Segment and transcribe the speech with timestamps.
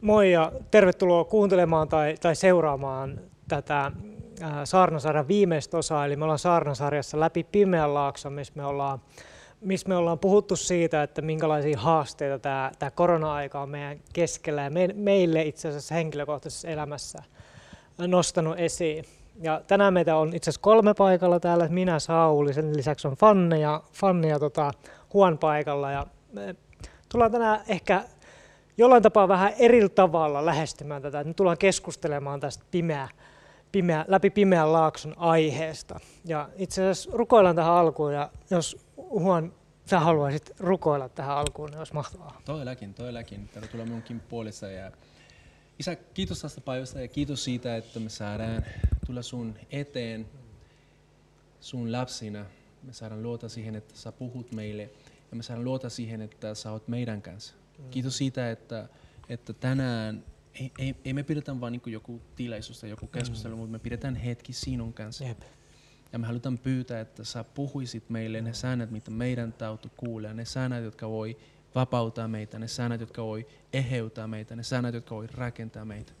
[0.00, 3.92] Moi ja tervetuloa kuuntelemaan tai, tai seuraamaan tätä
[4.64, 6.06] Saarnasarjan viimeistä osaa.
[6.06, 9.00] Eli me ollaan Saarnasarjassa läpi Pimeän laakson, missä me ollaan,
[9.60, 14.70] missä me ollaan puhuttu siitä, että minkälaisia haasteita tämä, tämä korona-aika on meidän keskellä ja
[14.70, 17.22] me, meille itse asiassa henkilökohtaisessa elämässä
[17.98, 19.04] nostanut esiin.
[19.42, 23.58] Ja tänään meitä on itse asiassa kolme paikalla täällä, minä Sauli, sen lisäksi on Fanne
[23.58, 24.70] ja, Fanne ja tota,
[25.12, 25.90] Huon paikalla.
[25.90, 26.56] Ja me
[27.08, 28.04] tullaan tänään ehkä
[28.78, 31.24] jollain tapaa vähän eri tavalla lähestymään tätä.
[31.24, 33.08] Me tullaan keskustelemaan tästä pimeä,
[33.72, 36.00] pimeä, läpi pimeän laakson aiheesta.
[36.24, 39.52] Ja itse asiassa rukoillaan tähän alkuun ja jos Huon
[39.86, 42.40] sä haluaisit rukoilla tähän alkuun, niin olisi mahtavaa.
[42.44, 43.48] Todellakin, todellakin.
[43.48, 44.68] Tervetuloa minunkin puolesta.
[44.68, 44.92] Ja
[45.78, 48.64] Isä, kiitos tästä päivästä ja kiitos siitä, että me saadaan
[49.06, 50.26] tulla sun eteen
[51.60, 52.44] sun lapsina.
[52.82, 54.82] Me saadaan luota siihen, että sä puhut meille
[55.30, 57.54] ja me saadaan luota siihen, että sä oot meidän kanssa.
[57.78, 57.90] Mm.
[57.90, 58.88] Kiitos siitä, että,
[59.28, 60.24] että tänään
[60.60, 63.58] ei, ei, ei me pidetä vain niin joku tilaisuus tai joku keskustelu, mm.
[63.58, 65.24] mutta me pidetään hetki sinun kanssa.
[65.24, 65.40] Jep.
[66.12, 70.44] Ja me halutaan pyytää, että sä puhuisit meille ne säännöt, mitä meidän tautu kuulee, ne
[70.44, 71.36] säännöt, jotka voi
[71.74, 76.12] vapauttaa meitä, ne säännöt, jotka voi eheyttää meitä, ne säännöt, jotka voi rakentaa meitä.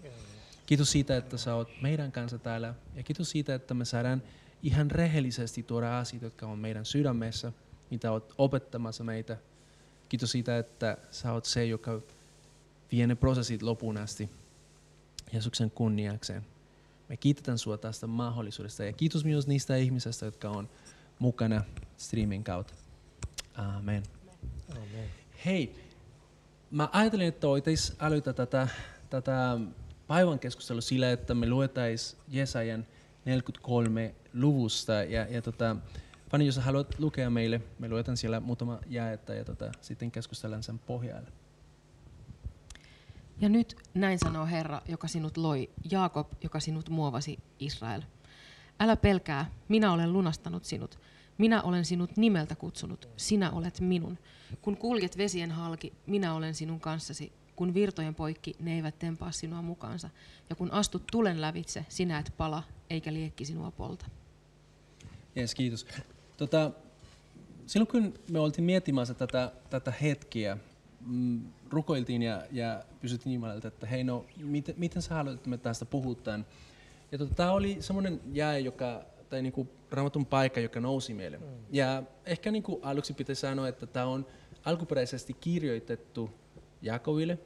[0.66, 4.22] Kiitos siitä, että sä oot meidän kanssa täällä ja kiitos siitä, että me saadaan
[4.62, 7.52] ihan rehellisesti tuoda asiat, jotka on meidän sydämessä,
[7.90, 9.36] mitä oot opettamassa meitä.
[10.08, 12.00] Kiitos siitä, että sä oot se, joka
[12.92, 14.30] vie ne prosessit lopun asti
[15.32, 16.46] Jeesuksen kunniakseen.
[17.08, 20.68] Me kiitetään sinua tästä mahdollisuudesta ja kiitos myös niistä ihmisistä, jotka on
[21.18, 21.64] mukana
[21.96, 22.74] streamin kautta.
[23.54, 24.02] Amen.
[24.70, 25.10] Amen.
[25.44, 25.74] Hei,
[26.70, 28.68] mä ajattelin, että voitaisiin aloittaa tätä,
[29.10, 29.58] tätä
[30.06, 32.86] päivän keskustelua sillä, että me luetais Jesajan
[33.24, 34.92] 43 luvusta.
[34.92, 35.76] Ja, ja tota,
[36.30, 40.78] Fani, jos haluat lukea meille, me luetaan siellä muutama jaetta ja tota, sitten keskustellaan sen
[40.78, 41.30] pohjalla.
[43.40, 48.02] Ja nyt näin sanoo Herra, joka sinut loi, Jaakob, joka sinut muovasi, Israel.
[48.80, 50.98] Älä pelkää, minä olen lunastanut sinut.
[51.38, 54.18] Minä olen sinut nimeltä kutsunut, sinä olet minun.
[54.62, 57.32] Kun kuljet vesien halki, minä olen sinun kanssasi.
[57.56, 60.10] Kun virtojen poikki, ne eivät tempaa sinua mukaansa.
[60.50, 64.06] Ja kun astut tulen lävitse, sinä et pala, eikä liekki sinua polta.
[65.36, 65.86] Yes, kiitos.
[66.36, 66.70] Tota,
[67.66, 70.58] silloin kun me oltiin miettimässä tätä, tätä hetkiä,
[71.06, 75.58] mm, rukoiltiin ja, ja pysyttiin Jumalalta, että hei no, miten, miten sä haluat, että me
[75.58, 76.46] tästä puhutaan.
[77.12, 81.38] Ja tota, tämä oli semmoinen jää, joka tai niinku raamatun paikka, joka nousi meille.
[81.38, 81.44] Mm.
[81.70, 84.26] Ja ehkä niinku aluksi pitäisi sanoa, että tämä on
[84.64, 86.30] alkuperäisesti kirjoitettu
[86.82, 87.38] Jakoville,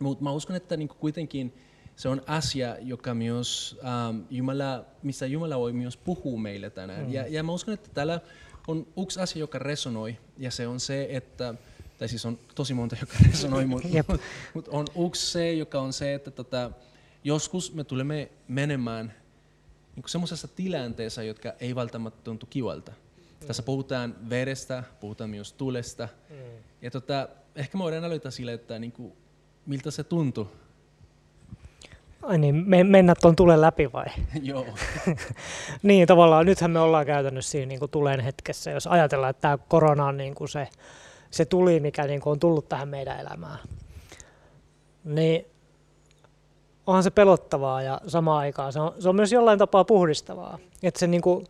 [0.00, 1.54] mutta mä uskon, että niinku kuitenkin
[2.00, 7.06] se on asia, joka myös, ähm, Jumala, missä Jumala voi myös puhua meille tänään.
[7.06, 7.12] Mm.
[7.12, 8.20] Ja, ja mä uskon, että täällä
[8.68, 11.54] on yksi asia, joka resonoi, ja se on se, että
[11.98, 13.88] tai siis on tosi monta, joka resonoi, mutta
[14.54, 16.70] mut on yksi se, joka on se, että tota,
[17.24, 19.14] joskus me tulemme menemään
[19.96, 22.92] niin semmoisessa tilanteessa, jotka ei välttämättä tuntu kivalta.
[22.92, 23.46] Mm.
[23.46, 26.08] Tässä puhutaan verestä, puhutaan myös tulesta.
[26.30, 26.36] Mm.
[26.82, 29.12] Ja tota, ehkä me voidaan aloittaa sille, että niin kuin,
[29.66, 30.48] miltä se tuntuu.
[32.22, 34.06] Ai niin, me, mennä tuon tulen läpi vai?
[34.42, 34.66] Joo.
[35.82, 39.58] niin, tavallaan nythän me ollaan käytännössä siinä niin kuin tulen hetkessä, jos ajatellaan, että tämä
[39.68, 40.68] korona on niin kuin se,
[41.30, 43.58] se tuli, mikä niin kuin on tullut tähän meidän elämään.
[45.04, 45.46] Niin
[46.86, 50.58] onhan se pelottavaa ja samaan aikaan se on, se on myös jollain tapaa puhdistavaa.
[50.82, 51.46] Että se niin kuin,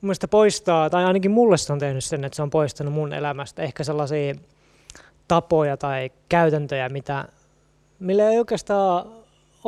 [0.00, 3.62] mielestä poistaa, tai ainakin mulle se on tehnyt sen, että se on poistanut mun elämästä
[3.62, 4.34] ehkä sellaisia
[5.28, 7.24] tapoja tai käytäntöjä, mitä,
[7.98, 9.06] millä ei oikeastaan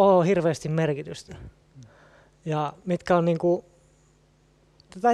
[0.07, 1.37] ole hirveästi merkitystä.
[2.45, 3.65] Ja mitkä on niin kuin,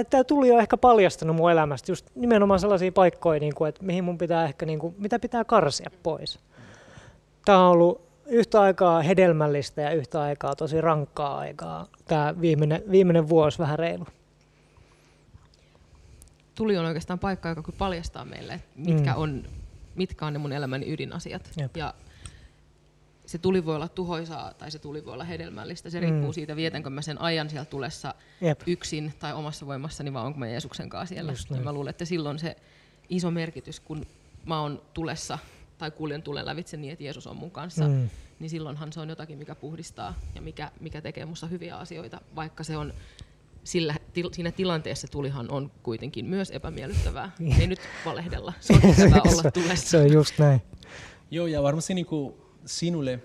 [0.09, 4.03] tämä tuli jo ehkä paljastanut mun elämästä just nimenomaan sellaisia paikkoja, niin kuin, että mihin
[4.03, 6.39] mun pitää ehkä, niin kuin, mitä pitää karsia pois.
[7.45, 13.29] Tämä on ollut yhtä aikaa hedelmällistä ja yhtä aikaa tosi rankkaa aikaa tämä viimeinen, viimeinen
[13.29, 14.05] vuosi vähän reilu.
[16.55, 19.21] Tuli on oikeastaan paikka, joka paljastaa meille, mitkä, mm.
[19.21, 19.43] on,
[19.95, 21.49] mitkä on ne mun elämäni ydinasiat.
[21.57, 21.77] Jep.
[21.77, 21.93] Ja
[23.25, 25.89] se tuli voi olla tuhoisaa tai se tuli voi olla hedelmällistä.
[25.89, 26.07] Se mm.
[26.07, 28.61] riippuu siitä, vietänkö mä sen ajan siellä tulessa Jep.
[28.67, 31.33] yksin tai omassa voimassani vai onko mä Jeesuksen kanssa siellä.
[31.49, 32.55] Ja mä luulen, että silloin se
[33.09, 34.05] iso merkitys, kun
[34.45, 35.39] mä oon tulessa
[35.77, 38.09] tai kuljen tulen lävitse niin, että Jeesus on mun kanssa, mm.
[38.39, 42.63] niin silloinhan se on jotakin, mikä puhdistaa ja mikä, mikä tekee musta hyviä asioita, vaikka
[42.63, 42.93] se on
[43.63, 47.31] sillä, til, siinä tilanteessa tulihan on kuitenkin myös epämiellyttävää.
[47.59, 48.81] Ei nyt valehdella, se on
[49.33, 49.89] olla tulessa.
[49.89, 50.61] se on just näin.
[51.31, 52.33] Joo, ja varmasti niin kuin
[52.65, 53.19] sinulle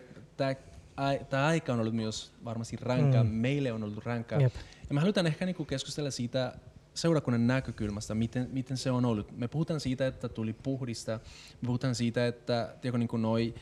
[1.31, 3.31] tämä aika on ollut myös varmasti rankkaa, mm.
[3.31, 4.41] meille on ollut rankkaa.
[4.41, 4.55] Jep.
[4.89, 6.53] Ja me halutaan ehkä niin keskustella siitä
[6.95, 9.39] seurakunnan näkökulmasta, miten, miten se on ollut.
[9.39, 11.21] Me puhutaan siitä, että tuli puhdista,
[11.63, 13.55] me puhutaan siitä, että tiedätkö, niin kuin noi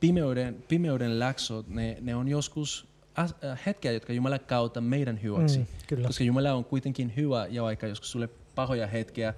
[0.00, 5.58] pimeyden, pimeyden läksot, ne, ne on joskus as, äh, hetkiä, jotka Jumala kautta meidän hyväksi.
[5.58, 6.06] Mm, kyllä.
[6.06, 9.34] Koska Jumala on kuitenkin hyvä ja vaikka joskus sulle pahoja hetkiä,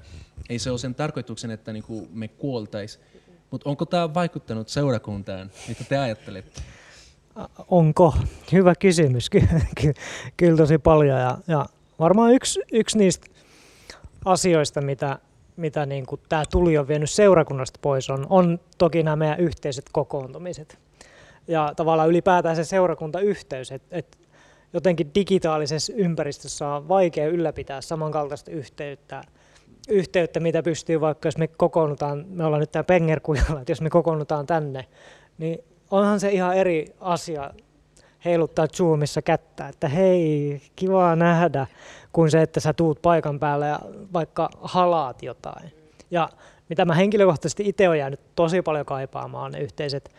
[0.49, 3.01] ei se ole sen tarkoituksen, että niinku me kuoltais.
[3.55, 5.51] Mutta onko tämä vaikuttanut seurakuntaan?
[5.69, 6.63] Mitä te ajattelette?
[7.69, 8.15] Onko?
[8.53, 9.31] Hyvä kysymys.
[9.33, 9.49] Ky-
[9.81, 9.95] ky-
[10.37, 11.21] kyllä tosi paljon.
[11.21, 11.67] Ja, ja
[11.99, 13.27] varmaan yksi, yksi niistä
[14.25, 15.19] asioista, mitä,
[15.57, 20.79] mitä niin tämä tuli on vienyt seurakunnasta pois, on, on toki nämä meidän yhteiset kokoontumiset.
[21.49, 24.19] Ja tavallaan ylipäätään se seurakuntayhteys, että et
[24.73, 29.23] jotenkin digitaalisessa ympäristössä on vaikea ylläpitää samankaltaista yhteyttä,
[29.89, 33.91] yhteyttä, mitä pystyy vaikka, jos me kokoonnutaan, me ollaan nyt täällä Pengerkujalla, että jos me
[33.91, 34.85] kokoonnutaan tänne,
[35.39, 37.51] niin onhan se ihan eri asia
[38.25, 41.67] heiluttaa Zoomissa kättä, että hei, kiva nähdä,
[42.13, 43.81] kuin se, että sä tuut paikan päälle ja
[44.13, 45.73] vaikka halaat jotain.
[46.11, 46.29] Ja
[46.69, 50.11] mitä mä henkilökohtaisesti itse olen jäänyt tosi paljon kaipaamaan, ne yhteiset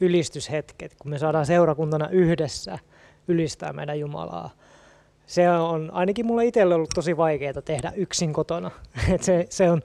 [0.00, 2.78] ylistyshetket, kun me saadaan seurakuntana yhdessä
[3.28, 4.50] ylistää meidän Jumalaa.
[5.32, 8.70] Se on ainakin mulle itselle ollut tosi vaikeaa tehdä yksin kotona.
[9.14, 9.82] Et se, se, on,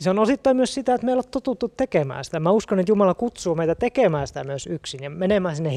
[0.00, 2.40] se on osittain myös sitä, että meillä on totuttu tekemään sitä.
[2.40, 5.70] Mä uskon, että Jumala kutsuu meitä tekemään sitä myös yksin ja menemään sinne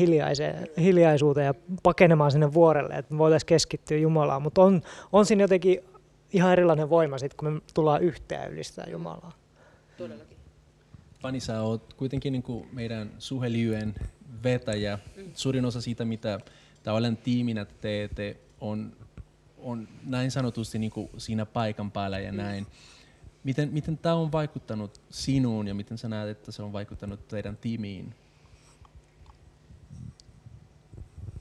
[0.80, 1.54] hiljaisuuteen ja
[1.84, 4.42] pakenemaan sinne vuorelle, että me voitaisiin keskittyä Jumalaan.
[4.42, 4.82] Mutta on,
[5.12, 5.80] on siinä jotenkin
[6.34, 9.32] ihan erilainen voima sitten, kun me tullaan yhteen ylistää Jumalaa.
[9.98, 10.38] Todellakin.
[11.20, 13.96] Fani, sä oot kuitenkin niin kuin meidän suheliuen
[14.44, 15.00] vetäjä.
[15.34, 16.40] Suurin osa siitä, mitä
[16.84, 18.98] tavallaan tiiminä teette, on,
[19.58, 22.68] on näin sanotusti niin kuin siinä paikan päällä ja näin.
[23.44, 27.58] Miten, miten tämä on vaikuttanut sinuun ja miten sä näet, että se on vaikuttanut teidän
[27.58, 28.16] tiimiin?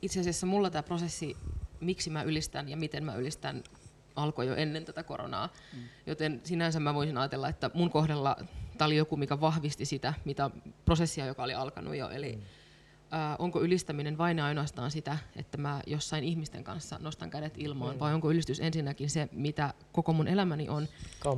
[0.02, 1.36] Itse asiassa mulla tämä prosessi,
[1.80, 3.64] miksi mä ylistän ja miten mä ylistän,
[4.16, 5.48] alkoi jo ennen tätä koronaa.
[5.72, 5.82] Mm.
[6.06, 8.36] Joten sinänsä mä voisin ajatella, että mun kohdalla
[8.78, 10.50] tämä oli joku, mikä vahvisti sitä mitä
[10.84, 12.10] prosessia, joka oli alkanut jo.
[12.10, 12.42] Eli mm.
[13.10, 17.94] Ää, onko ylistäminen vain ja ainoastaan sitä, että mä jossain ihmisten kanssa nostan kädet ilmaan,
[17.94, 18.00] mm.
[18.00, 20.88] vai onko ylistys ensinnäkin se, mitä koko mun elämäni on,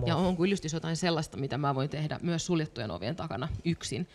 [0.07, 4.09] ja onko ylistys jotain sellaista, mitä mä voin tehdä myös suljettujen ovien takana yksin.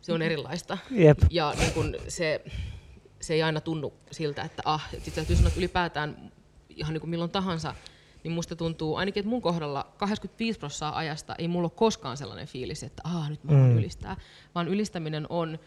[0.00, 0.78] Se on erilaista.
[0.90, 1.18] Jep.
[1.30, 2.44] Ja niin kun se,
[3.20, 6.32] se ei aina tunnu siltä, että ah, sit täytyy sanoa, että ylipäätään
[6.68, 7.74] ihan niin kuin milloin tahansa,
[8.24, 12.46] niin musta tuntuu, ainakin että mun kohdalla 85 prosenttia ajasta ei mulla ole koskaan sellainen
[12.46, 13.78] fiilis, että ah, nyt mä mm.
[13.78, 14.16] ylistää,
[14.54, 15.58] vaan ylistäminen on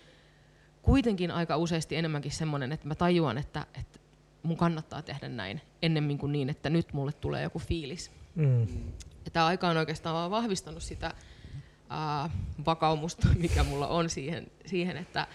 [0.85, 3.99] kuitenkin aika useasti enemmänkin semmoinen, että mä tajuan, että, että
[4.43, 8.11] mun kannattaa tehdä näin ennemmin kuin niin, että nyt mulle tulee joku fiilis.
[8.35, 8.61] Mm.
[9.25, 11.13] Ja tämä aika on oikeastaan vaan vahvistanut sitä
[11.89, 12.29] ää,
[12.65, 15.27] vakaumusta, mikä mulla on siihen, siihen että,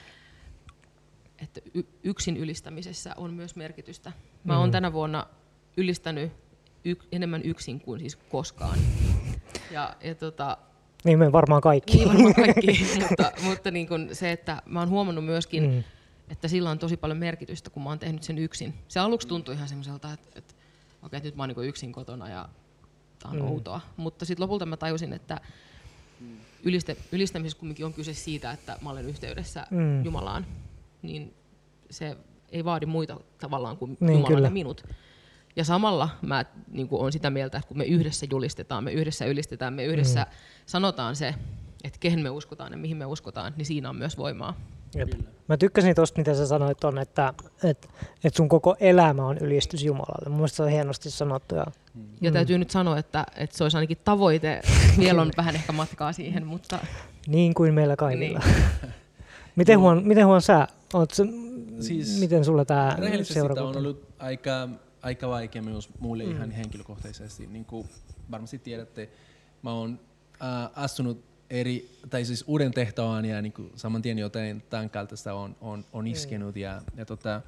[1.38, 1.60] että
[2.02, 4.12] yksin ylistämisessä on myös merkitystä.
[4.44, 4.72] Mä oon mm.
[4.72, 5.26] tänä vuonna
[5.76, 6.32] ylistänyt
[6.84, 8.78] y- enemmän yksin kuin siis koskaan.
[9.70, 10.58] Ja, ja tota,
[11.04, 11.96] niin me varmaan kaikki.
[11.96, 15.84] Niin varmaan kaikki, mutta, mutta niin kun se, että mä oon huomannut myöskin, mm.
[16.30, 18.74] että sillä on tosi paljon merkitystä, kun mä oon tehnyt sen yksin.
[18.88, 20.54] Se aluksi tuntui ihan semmoiselta, että, että
[21.02, 22.48] okei, okay, nyt mä oon niin yksin kotona ja
[23.18, 23.48] tää on mm.
[23.48, 23.80] outoa.
[23.96, 25.40] Mutta sitten lopulta mä tajusin, että
[26.64, 30.04] ylistä, ylistämisessä kumminkin on kyse siitä, että mä olen yhteydessä mm.
[30.04, 30.46] Jumalaan,
[31.02, 31.34] niin
[31.90, 32.16] se
[32.48, 34.46] ei vaadi muita tavallaan kuin niin, Jumala kyllä.
[34.46, 34.84] ja minut.
[35.56, 39.26] Ja samalla mä niin kuin olen sitä mieltä, että kun me yhdessä julistetaan, me yhdessä
[39.26, 40.36] ylistetään, me yhdessä mm.
[40.66, 41.34] sanotaan se,
[41.84, 44.54] että kehen me uskotaan ja mihin me uskotaan, niin siinä on myös voimaa.
[44.94, 45.12] Jep.
[45.48, 47.34] Mä tykkäsin tuosta, mitä sä sanoit on, että,
[47.64, 47.88] että,
[48.24, 50.28] että sun koko elämä on ylistys Jumalalle.
[50.28, 51.54] Mun mielestä se on hienosti sanottu.
[51.54, 52.04] Ja, mm.
[52.20, 54.60] ja täytyy nyt sanoa, että, että se olisi ainakin tavoite.
[54.98, 56.78] Vielä on vähän ehkä matkaa siihen, mutta...
[57.26, 58.38] Niin kuin meillä kaikilla.
[58.38, 58.92] Niin.
[59.56, 60.68] miten, huon, miten huon sä?
[60.94, 61.10] Oot,
[61.80, 63.68] siis, miten sulla tämä seurakunta?
[63.68, 64.68] on ollut aika
[65.02, 66.30] aika vaikea myös mulle mm.
[66.30, 67.46] ihan henkilökohtaisesti.
[67.46, 67.88] Niin kuin
[68.30, 69.10] varmasti tiedätte,
[69.62, 70.00] mä oon
[70.42, 75.34] äh, astunut eri, tai siis uuden tehtävään ja niin kuin saman tien jotain tämän kaltaista
[75.34, 76.54] on, on, on iskenut.
[76.54, 76.60] Mm.
[76.60, 77.42] Ja, ja tota,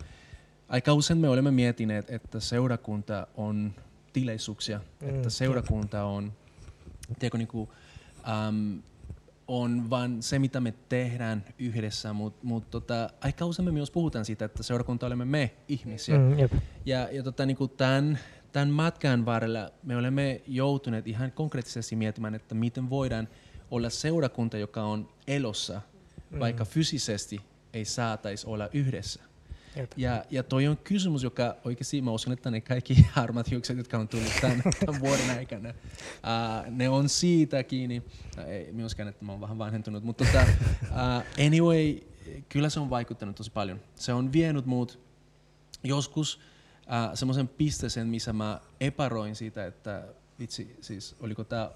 [0.69, 3.75] aika usein me olemme miettineet, että seurakunta on
[4.13, 5.09] tilaisuuksia, mm.
[5.09, 6.33] että seurakunta on,
[7.19, 7.69] tiedätkö, niin kuin,
[8.49, 8.83] um,
[9.55, 14.25] on vain se, mitä me tehdään yhdessä, mutta mut tota, aika usein me myös puhutaan
[14.25, 16.19] siitä, että seurakunta olemme me ihmisiä.
[16.19, 16.39] Mm,
[16.87, 18.19] ja, ja tota, niin tämän,
[18.53, 23.29] tämän matkan varrella me olemme joutuneet ihan konkreettisesti miettimään, että miten voidaan
[23.71, 25.81] olla seurakunta, joka on elossa,
[26.31, 26.41] mm.
[26.41, 27.41] vaikka fyysisesti
[27.73, 29.23] ei saataisi olla yhdessä.
[29.97, 33.99] Ja, ja toi on kysymys, joka oikeasti mä uskon, että ne kaikki harmat hiukset, jotka
[33.99, 38.03] on tullut tämän, tämän vuoden aikana, uh, ne on siitä kiinni.
[38.39, 40.43] Uh, ei myöskään, että mä oon vähän vanhentunut, mutta tota,
[40.83, 42.01] uh, anyway,
[42.49, 43.81] kyllä se on vaikuttanut tosi paljon.
[43.95, 44.99] Se on vienyt muut
[45.85, 50.05] joskus uh, semmoisen pisteeseen, missä mä epäroin siitä, että
[50.39, 51.71] vitsi, siis oliko tämä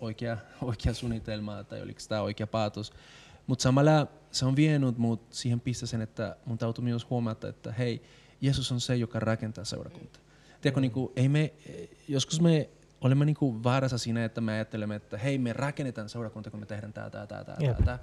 [0.00, 2.92] oikea, oikea suunnitelma tai oliko tämä oikea päätös.
[3.50, 8.02] Mutta samalla se on vienyt mut siihen pisteeseen, että mun täytyy myös huomata, että hei,
[8.40, 10.22] Jeesus on se, joka rakentaa seurakuntaa.
[10.60, 11.52] Tiedätkö, niin kuin, ei me,
[12.08, 16.50] joskus me olemme niin kuin vaarassa siinä, että me ajattelemme, että hei, me rakennetaan seurakunta,
[16.50, 17.98] kun me tehdään tämä, tämä, tämä, tämä, tämä.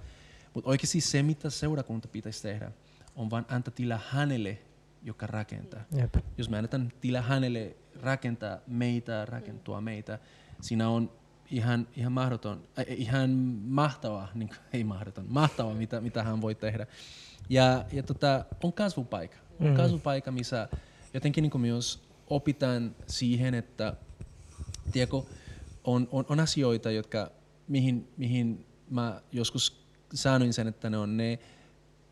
[0.54, 2.72] Mutta oikeasti se, mitä seurakunta pitäisi tehdä,
[3.16, 4.58] on vain antaa tila hänelle,
[5.04, 5.82] joka rakentaa.
[5.98, 6.16] Jep.
[6.38, 10.20] Jos me annetaan tila hänelle rakentaa meitä, rakentua meitä,
[10.62, 11.12] siinä on
[11.52, 13.30] ihan, ihan mahdoton, äh, ihan
[13.66, 16.88] mahtava, niin kuin, ei mahdoton, mahtava, mitä, mitä hän voi tehdä.
[17.50, 19.38] Ja, ja tota, on kasvupaikka.
[19.60, 19.76] On mm.
[19.76, 20.70] kasvupaikka, missä
[21.14, 23.94] jotenkin niin myös opitaan siihen, että
[24.92, 25.22] tiedätkö,
[25.84, 27.32] on, on, on asioita, jotka,
[27.68, 31.40] mihin, mihin mä joskus sanoin sen, että ne on ne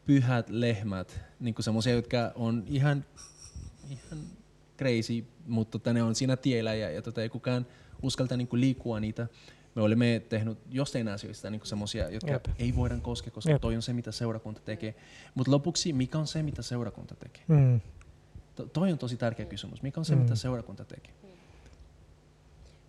[0.05, 3.05] pyhät lehmät, niin semmoisia, jotka on ihan,
[3.89, 4.23] ihan
[4.77, 7.65] crazy, mutta tota, ne on siinä tiellä ja, ja tota, ei kukaan
[8.05, 9.27] uskalta niin liikkua niitä.
[9.75, 12.45] Me olemme tehnyt jostain asioista niin semmoisia, jotka Jep.
[12.59, 13.61] ei voida koskea, koska Jep.
[13.61, 14.95] toi on se, mitä seurakunta tekee.
[15.35, 17.43] Mutta lopuksi, mikä on se, mitä seurakunta tekee?
[17.47, 17.81] Mm.
[18.55, 19.81] To, toi on tosi tärkeä kysymys.
[19.81, 20.21] Mikä on se, mm.
[20.21, 21.13] mitä seurakunta tekee?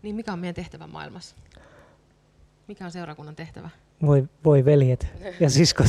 [0.02, 1.36] Niin mikä on meidän tehtävä maailmassa?
[2.68, 3.70] Mikä on seurakunnan tehtävä?
[4.02, 5.06] Voi, voi veljet
[5.40, 5.86] ja siskot.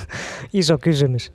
[0.52, 1.32] Iso kysymys.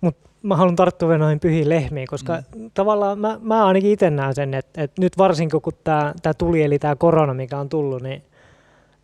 [0.00, 2.70] Mutta mä haluan tarttua noihin pyhiin lehmiin, koska mm.
[2.74, 6.78] tavallaan mä, mä ainakin itse näen sen, että, että nyt varsinkin kun tämä tuli, eli
[6.78, 8.22] tämä korona, mikä on tullut, niin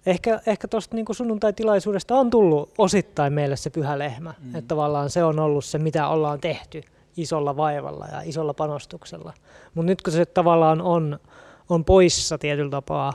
[0.07, 4.35] ehkä, ehkä tuosta niin sunnuntai-tilaisuudesta on tullut osittain meille se pyhä lehmä.
[4.39, 4.55] Mm.
[4.55, 6.83] Että tavallaan se on ollut se, mitä ollaan tehty
[7.17, 9.33] isolla vaivalla ja isolla panostuksella.
[9.75, 11.19] Mutta nyt kun se tavallaan on,
[11.69, 13.13] on poissa tietyllä tapaa,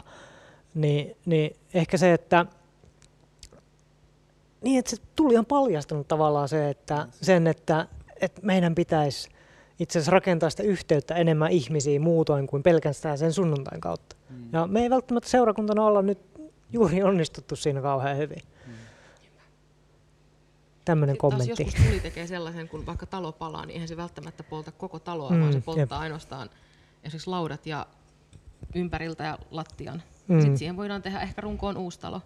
[0.76, 2.46] niin, niin ehkä se, että
[4.62, 7.88] niin, että se tuli on paljastanut tavallaan se, että, sen, että,
[8.22, 9.30] että meidän pitäisi
[9.80, 14.16] itse asiassa rakentaa sitä yhteyttä enemmän ihmisiin muutoin kuin pelkästään sen sunnuntain kautta.
[14.30, 14.50] Mm.
[14.54, 16.20] Ja me ei välttämättä seurakuntana olla nyt
[16.74, 18.42] juuri onnistuttu siinä kauhean hyvin.
[18.68, 18.74] Mm.
[20.86, 21.48] Tämmöinen kommentti.
[21.48, 25.00] Taas joskus tuli tekee sellaisen, kun vaikka talo palaa, niin eihän se välttämättä polta koko
[25.00, 25.92] taloa, mm, vaan se polttaa jep.
[25.92, 26.50] ainoastaan
[27.04, 27.88] esimerkiksi laudat ja
[28.76, 30.04] ympäriltä ja lattian.
[30.28, 30.40] Mm.
[30.40, 32.22] Sitten siihen voidaan tehdä ehkä runkoon uusi talo.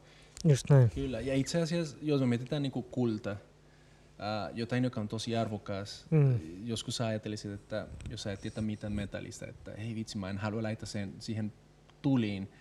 [0.45, 0.89] Just näin.
[0.89, 3.35] Kyllä, ja itse asiassa, jos me mietitään niin kuin kulta,
[4.23, 6.39] ää, jotain, joka on tosi arvokas, mm.
[6.67, 10.63] joskus sä ajattelisit, että jos et tiedä mitään metallista, että hei vitsi, mä en halua
[10.63, 11.53] laittaa sen siihen
[12.01, 12.51] tuliin,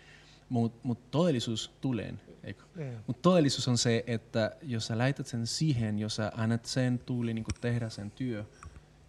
[0.49, 2.63] mutta mut todellisuus tulee, eikö?
[2.75, 2.85] Mm.
[3.07, 7.35] Mutta todellisuus on se, että jos sä laitat sen siihen, jos sä annat sen tuuli
[7.35, 8.45] niin tehdä sen työ,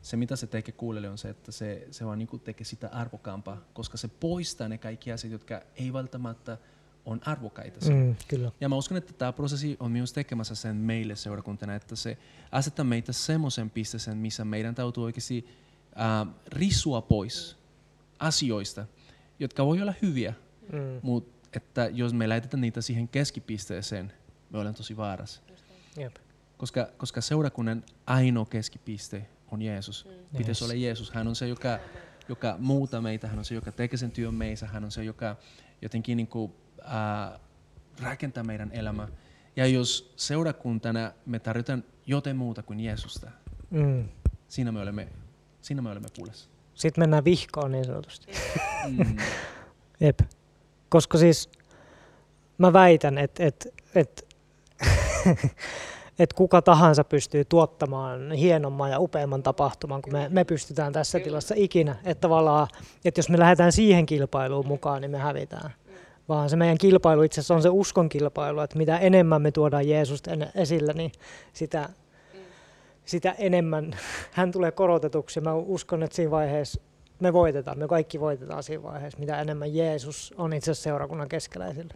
[0.02, 3.62] se mitä se tekee kuulelle on se, että se, se vaan niin tekee sitä arvokampaa,
[3.74, 6.58] koska se poistaa ne kaikki asiat, jotka ei välttämättä
[7.06, 7.90] on arvokaita.
[7.90, 8.52] Mm, kyllä.
[8.62, 12.18] Ja mä uskon, että tämä prosessi on myös tekemässä sen meille seurakuntana, että se
[12.52, 15.48] asettaa meitä semmoisen pisteeseen, missä meidän täytyy oikeasti
[16.00, 17.58] äh, risua pois
[18.20, 18.86] asioista,
[19.40, 20.34] jotka voi olla hyviä,
[20.72, 20.80] mm.
[21.02, 24.14] mutta että jos me laitetaan niitä siihen keskipisteeseen,
[24.50, 25.42] me olemme tosi vaarassa.
[25.98, 26.16] Yep.
[26.58, 30.06] Koska, koska seurakunnan ainoa keskipiste on Jeesus.
[30.06, 30.38] Mm.
[30.38, 30.62] Pitäisi yes.
[30.62, 31.12] olla Jeesus.
[31.12, 31.80] Hän on se, joka,
[32.30, 35.36] joka muuta meitä, hän on se, joka tekee sen työn meissä, hän on se, joka
[35.82, 36.54] jotenkin niin kuin,
[36.86, 37.40] äh,
[38.02, 39.08] rakentaa meidän elämää.
[39.56, 43.32] Ja jos seurakuntana me tarvitaan jotain muuta kuin Jeesusta,
[43.70, 44.10] mm.
[44.48, 45.08] siinä, me olemme,
[45.62, 46.50] siinä me olemme pulassa.
[46.74, 48.32] Sitten mennään vihkoon niin sanotusti.
[48.88, 49.18] Mm.
[50.00, 50.20] Jep.
[50.90, 51.50] Koska siis
[52.58, 54.28] mä väitän, että et, et,
[56.20, 61.56] et kuka tahansa pystyy tuottamaan hienomman ja upeamman tapahtuman kuin me, me pystytään tässä tilassa
[61.58, 61.96] ikinä.
[62.06, 62.68] Että tavallaan,
[63.06, 65.74] että jos me lähdetään siihen kilpailuun mukaan, niin me hävitään
[66.30, 69.88] vaan se meidän kilpailu itse asiassa on se uskon kilpailu, että mitä enemmän me tuodaan
[69.88, 71.12] Jeesusta esillä, niin
[71.54, 71.90] sitä,
[73.06, 73.98] sitä enemmän
[74.32, 75.42] hän tulee korotetuksi.
[75.42, 76.82] Mä uskon, että siinä vaiheessa
[77.20, 81.68] me voitetaan, me kaikki voitetaan siinä vaiheessa, mitä enemmän Jeesus on itse asiassa seurakunnan keskellä
[81.68, 81.94] esillä.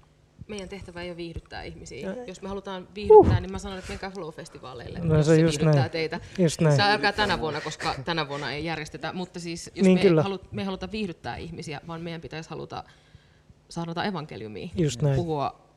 [0.47, 2.09] Meidän tehtävä ei ole viihdyttää ihmisiä.
[2.09, 2.23] Ja.
[2.27, 3.41] Jos me halutaan viihdyttää, uh.
[3.41, 5.91] niin mä sanon, että menkää Flow-festivaaleille, no, se, just viihdyttää näin.
[5.91, 6.19] teitä.
[6.39, 6.75] Just näin.
[6.75, 9.13] Se älkää tänä vuonna, koska tänä vuonna ei järjestetä.
[9.13, 12.49] Mutta siis, jos niin me, ei halu, me ei haluta viihdyttää ihmisiä, vaan meidän pitäisi
[12.49, 12.83] haluta
[13.69, 15.15] saada evankeliumia, Just näin.
[15.15, 15.67] puhua,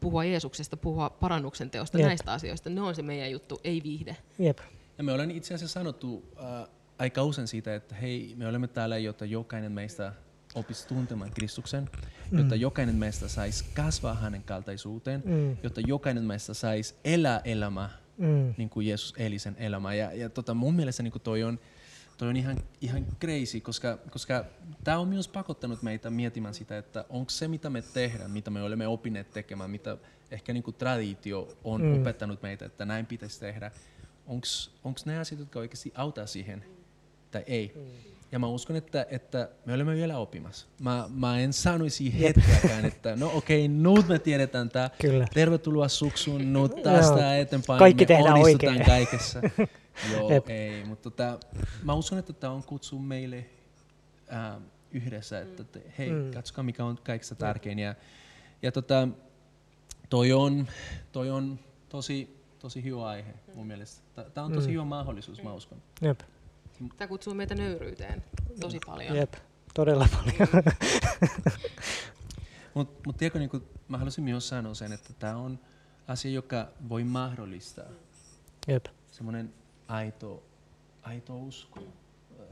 [0.00, 2.06] puhua Jeesuksesta, puhua parannuksen teosta, Jep.
[2.06, 2.70] näistä asioista.
[2.70, 4.16] Ne on se meidän juttu, ei viihde.
[4.38, 4.58] Jep.
[4.98, 6.68] Ja me olemme itse asiassa sanottu äh,
[6.98, 10.12] aika usein siitä, että hei, me olemme täällä, jotta jokainen meistä
[10.54, 11.90] opisi tuntemaan Kristuksen,
[12.30, 12.38] mm.
[12.38, 15.56] jotta jokainen meistä saisi kasvaa hänen kaltaisuuteen, mm.
[15.62, 18.54] jotta jokainen meistä saisi elää elämää, mm.
[18.56, 19.94] niin kuin Jeesus eli sen elämää.
[19.94, 21.58] Ja, ja tota, mun mielestä niin kuin toi on,
[22.22, 24.44] toi on ihan, ihan crazy, koska, koska
[24.84, 28.62] tämä on myös pakottanut meitä miettimään sitä, että onko se, mitä me tehdään, mitä me
[28.62, 29.96] olemme opineet tekemään, mitä
[30.30, 32.00] ehkä niin kuin traditio on mm.
[32.00, 33.70] opettanut meitä, että näin pitäisi tehdä,
[34.26, 36.64] onko ne asiat, jotka oikeasti auttaa siihen
[37.30, 37.72] tai ei.
[37.74, 37.82] Mm.
[38.32, 40.66] Ja mä uskon, että, että me olemme vielä oppimassa.
[40.80, 44.90] Mä, mä en sanoisi hetkeäkään, että no okei, okay, nyt me tiedetään tämä.
[45.34, 47.78] Tervetuloa suksuun, nyt tästä eteenpäin.
[47.78, 48.84] Kaikki me tehdään oikein.
[48.84, 49.40] kaikessa.
[50.12, 50.48] Joo, Jep.
[50.48, 51.38] ei, mutta tota,
[51.82, 53.46] mä uskon, että tämä on kutsu meille
[54.32, 56.30] äh, yhdessä, että te, hei, mm.
[56.30, 57.78] katsokaa mikä on kaikista tärkein.
[57.78, 57.94] Ja,
[58.62, 59.08] ja tota,
[60.10, 60.68] toi, on,
[61.12, 61.58] toi on
[61.88, 64.24] tosi, tosi hyvä aihe mun mielestä.
[64.34, 64.72] Tämä on tosi mm.
[64.72, 65.82] hyvä mahdollisuus, mä uskon.
[66.00, 66.20] Jep.
[66.96, 68.24] Tämä kutsuu meitä nöyryyteen
[68.60, 69.16] tosi paljon.
[69.16, 69.34] Jep,
[69.74, 70.64] todella paljon.
[72.74, 75.58] Mutta mut tiedätkö, niin kun, mä haluaisin myös sanoa sen, että tämä on
[76.08, 77.88] asia, joka voi mahdollistaa
[78.68, 78.86] Jep.
[79.10, 79.54] semmoinen
[79.92, 80.42] aito,
[81.02, 81.80] aito usko.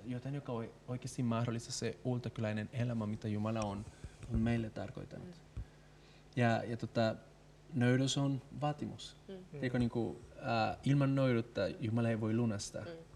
[0.04, 0.52] Joten joka
[0.88, 3.86] oikeasti mahdollistaa se ultakyläinen elämä, mitä Jumala on,
[4.34, 5.28] on meille tarkoittanut.
[5.56, 5.62] Mm.
[6.36, 7.14] Ja, ja tota,
[7.74, 9.16] nöydys on vaatimus.
[9.28, 9.34] Mm.
[9.50, 12.84] Tiedätkö, niin kuin, äh, ilman nöydyyttä Jumala ei voi lunastaa.
[12.84, 13.10] Mm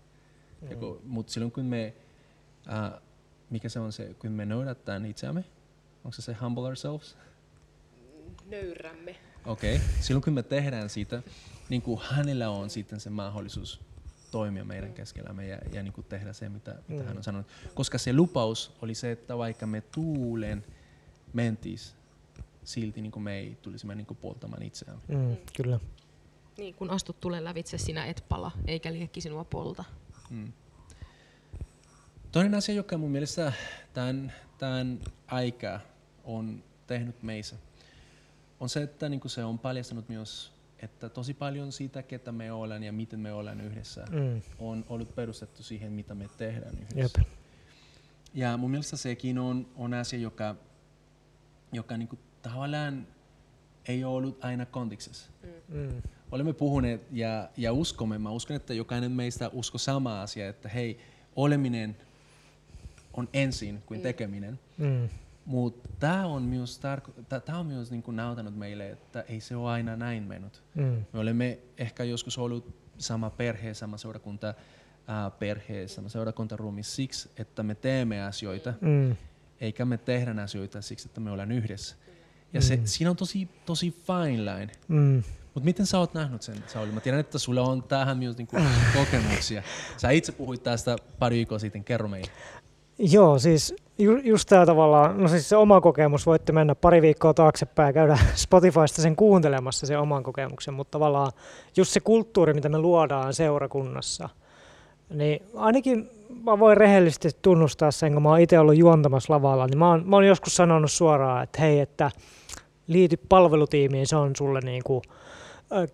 [0.70, 0.96] Mm.
[1.04, 1.94] Mutta silloin kun me,
[2.66, 3.00] uh,
[3.50, 5.44] mikä se on se, kun me noudattaa itseämme,
[6.04, 7.16] onko se se humble ourselves?
[8.46, 9.16] Nöyrämme.
[9.46, 9.88] Okei, okay.
[10.00, 11.22] silloin kun me tehdään sitä,
[11.68, 13.80] niin kuin hänellä on sitten se mahdollisuus
[14.34, 17.08] toimia meidän keskellämme ja, ja niin kuin tehdä se, mitä, mitä mm.
[17.08, 17.46] hän on sanonut.
[17.74, 20.64] Koska se lupaus oli se, että vaikka me tuulen
[21.32, 21.96] mentis,
[22.64, 25.02] silti niin kuin me ei tulisi niin kuin poltamaan itseämme.
[25.08, 25.80] Mm, kyllä.
[26.58, 29.84] Niin, kun astut tulen lävitse, sinä et pala, eikä liekki sinua polta.
[30.30, 30.52] Mm.
[32.32, 33.52] Toinen asia, joka mun mielestä
[33.92, 35.80] tämän, tämän aika
[36.24, 37.56] on tehnyt meissä,
[38.60, 40.52] on se, että niin se on paljastanut myös,
[40.84, 44.42] että tosi paljon siitä, ketä me ollaan ja miten me ollaan yhdessä, mm.
[44.58, 47.20] on ollut perustettu siihen, mitä me tehdään yhdessä.
[47.20, 47.28] Jep.
[48.34, 50.56] Ja mun mielestä sekin on, on asia, joka,
[51.72, 52.08] joka niin
[52.42, 53.06] tavallaan
[53.88, 55.30] ei ole ollut aina kontiksessa.
[55.42, 55.78] Mm.
[55.78, 56.02] mm
[56.34, 61.00] olemme puhuneet ja, ja uskomme, mä uskon, että jokainen meistä usko sama asia, että hei,
[61.36, 61.96] oleminen
[63.12, 64.02] on ensin kuin mm.
[64.02, 64.58] tekeminen.
[64.78, 65.08] Mm.
[65.44, 69.70] Mutta tämä on myös, tarko- tää on myös niinku näytänyt meille, että ei se ole
[69.70, 70.62] aina näin mennyt.
[70.74, 71.04] Mm.
[71.12, 77.62] Me olemme ehkä joskus ollut sama perhe, sama seurakunta, äh, perhe, sama seurakuntaruumi siksi, että
[77.62, 79.16] me teemme asioita, mm.
[79.60, 81.96] eikä me tehdä asioita siksi, että me ollaan yhdessä.
[82.52, 82.82] Ja se, mm.
[82.84, 84.72] siinä on tosi, tosi fine line.
[84.88, 85.22] Mm.
[85.54, 86.92] Mutta miten sä oot nähnyt sen, Sauli?
[86.92, 88.56] Mä tiedän, että sulla on tähän myös niinku
[88.94, 89.62] kokemuksia.
[89.96, 92.30] Sä itse puhuit tästä pari viikkoa sitten, kerro meille.
[92.98, 97.34] Joo, siis ju, just tämä tavallaan, no siis se oma kokemus, voitte mennä pari viikkoa
[97.34, 101.32] taaksepäin ja käydä Spotifysta sen kuuntelemassa sen oman kokemuksen, mutta tavallaan
[101.76, 104.28] just se kulttuuri, mitä me luodaan seurakunnassa,
[105.10, 106.10] niin ainakin
[106.44, 110.02] mä voin rehellisesti tunnustaa sen, kun mä oon itse ollut juontamassa lavalla, niin mä oon,
[110.06, 112.10] mä oon joskus sanonut suoraan, että hei, että
[112.86, 115.02] liity palvelutiimiin, se on sulle niin kuin,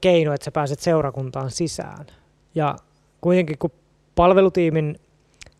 [0.00, 2.06] keino, että sä pääset seurakuntaan sisään.
[2.54, 2.76] Ja
[3.20, 3.70] kuitenkin kun
[4.14, 5.00] palvelutiimin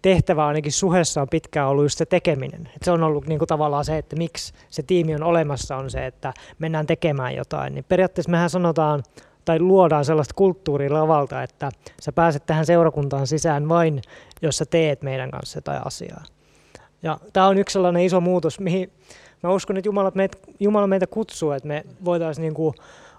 [0.03, 2.69] tehtävä ainakin suhessa on pitkään ollut just se tekeminen.
[2.77, 6.07] Et se on ollut niinku tavallaan se, että miksi se tiimi on olemassa, on se,
[6.07, 7.75] että mennään tekemään jotain.
[7.75, 9.03] Niin periaatteessa mehän sanotaan
[9.45, 14.03] tai luodaan sellaista kulttuuria lavalta, että sä pääset tähän seurakuntaan sisään vain,
[14.43, 16.25] jos sä teet meidän kanssa jotain asiaa.
[17.03, 18.93] Ja tämä on yksi sellainen iso muutos, mihin
[19.43, 22.75] mä uskon, että Jumala meitä, Jumala meitä kutsuu, että me voitaisiin niinku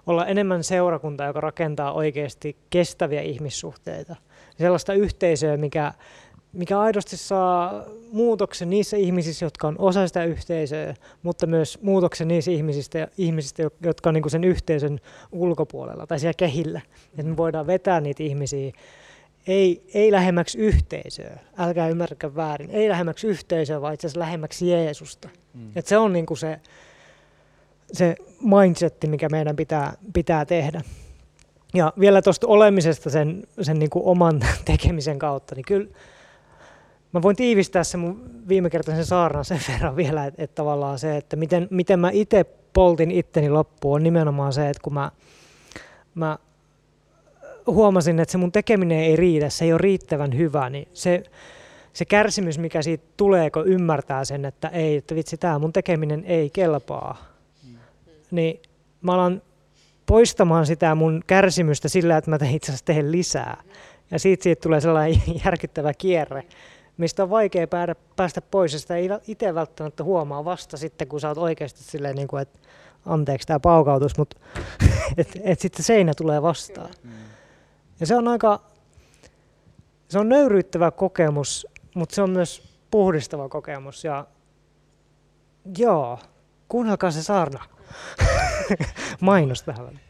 [0.08, 4.15] olla enemmän seurakunta, joka rakentaa oikeasti kestäviä ihmissuhteita.
[4.58, 5.94] Sellaista yhteisöä, mikä,
[6.54, 12.52] mikä aidosti saa muutoksen niissä ihmisissä, jotka on osa sitä yhteisöä, mutta myös muutoksen niissä
[12.52, 15.00] ihmisistä, ihmisistä jotka on niin sen yhteisön
[15.32, 16.82] ulkopuolella tai siellä kehillä.
[17.10, 18.72] Että me voidaan vetää niitä ihmisiä
[19.48, 25.30] ei, ei lähemmäksi yhteisöä, älkää ymmärräkö väärin, ei lähemmäksi yhteisöä, vaan itse asiassa lähemmäksi Jeesusta.
[25.54, 25.72] Mm.
[25.76, 26.60] Et se on niin kuin se,
[27.94, 30.82] se mindsetti, mikä meidän pitää, pitää tehdä.
[31.74, 35.88] Ja vielä tuosta olemisesta sen, sen niin kuin oman tekemisen kautta, niin kyllä
[37.13, 41.36] mä voin tiivistää sen mun viimekertaisen saarnan sen verran vielä, että, että tavallaan se, että
[41.36, 45.12] miten, miten mä itse poltin itteni loppuun, on nimenomaan se, että kun mä,
[46.15, 46.38] mä
[47.67, 51.24] huomasin, että se mun tekeminen ei riitä, se ei ole riittävän hyvä, niin se,
[51.93, 56.24] se kärsimys, mikä siitä tulee, kun ymmärtää sen, että ei, että vitsi, tämä mun tekeminen
[56.26, 57.26] ei kelpaa,
[58.32, 58.62] niin
[59.02, 59.41] mä alan
[60.06, 63.63] poistamaan sitä mun kärsimystä sillä, että mä itse asiassa teen lisää.
[64.12, 66.43] Ja siitä, siitä tulee sellainen järkyttävä kierre,
[67.02, 71.20] mistä on vaikea päästä, päästä pois, ja sitä ei itse välttämättä huomaa vasta sitten, kun
[71.20, 72.60] sä oot oikeasti silleen, niin kuin, että
[73.06, 74.40] anteeksi tämä paukautus, mutta
[75.18, 76.90] että et sitten seinä tulee vastaan.
[78.00, 78.62] Ja se on aika,
[80.08, 84.04] se on nöyryyttävä kokemus, mutta se on myös puhdistava kokemus.
[84.04, 84.28] Ja
[85.78, 86.20] joo,
[86.68, 87.64] kuunnelkaa se saarna.
[89.22, 90.02] Mainos tähän väliin.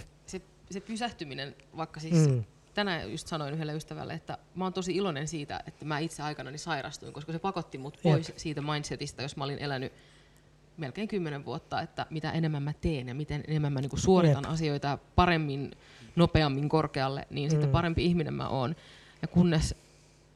[0.26, 2.44] Se, se pysähtyminen, vaikka siis mm.
[2.74, 6.58] Tänään just sanoin yhdelle ystävälle, että mä oon tosi iloinen siitä, että mä itse aikanani
[6.58, 8.38] sairastuin, koska se pakotti mut pois Jep.
[8.38, 9.92] siitä mindsetista, jos mä olin elänyt
[10.76, 14.52] melkein kymmenen vuotta, että mitä enemmän mä teen ja miten enemmän mä niinku suoritan Jep.
[14.52, 15.70] asioita paremmin,
[16.16, 17.50] nopeammin, korkealle, niin mm.
[17.50, 18.76] sitten parempi ihminen mä oon.
[19.22, 19.74] Ja kunnes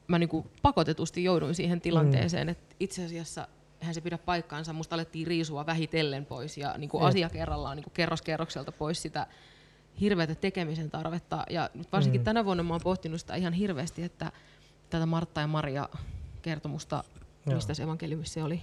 [0.07, 2.51] mä niinku pakotetusti jouduin siihen tilanteeseen, mm.
[2.51, 3.47] että itse asiassa
[3.81, 8.21] eihän se pidä paikkaansa, musta alettiin riisua vähitellen pois ja niinku asia kerrallaan niinku kerros
[8.21, 9.27] kerrokselta pois sitä
[10.01, 11.43] hirveätä tekemisen tarvetta.
[11.49, 12.25] Ja nyt varsinkin mm.
[12.25, 14.31] tänä vuonna mä oon pohtinut sitä ihan hirveästi, että
[14.89, 15.89] tätä Martta ja Maria
[16.41, 17.03] kertomusta,
[17.45, 17.55] Joo.
[17.55, 18.61] mistä se evankeliumissa oli,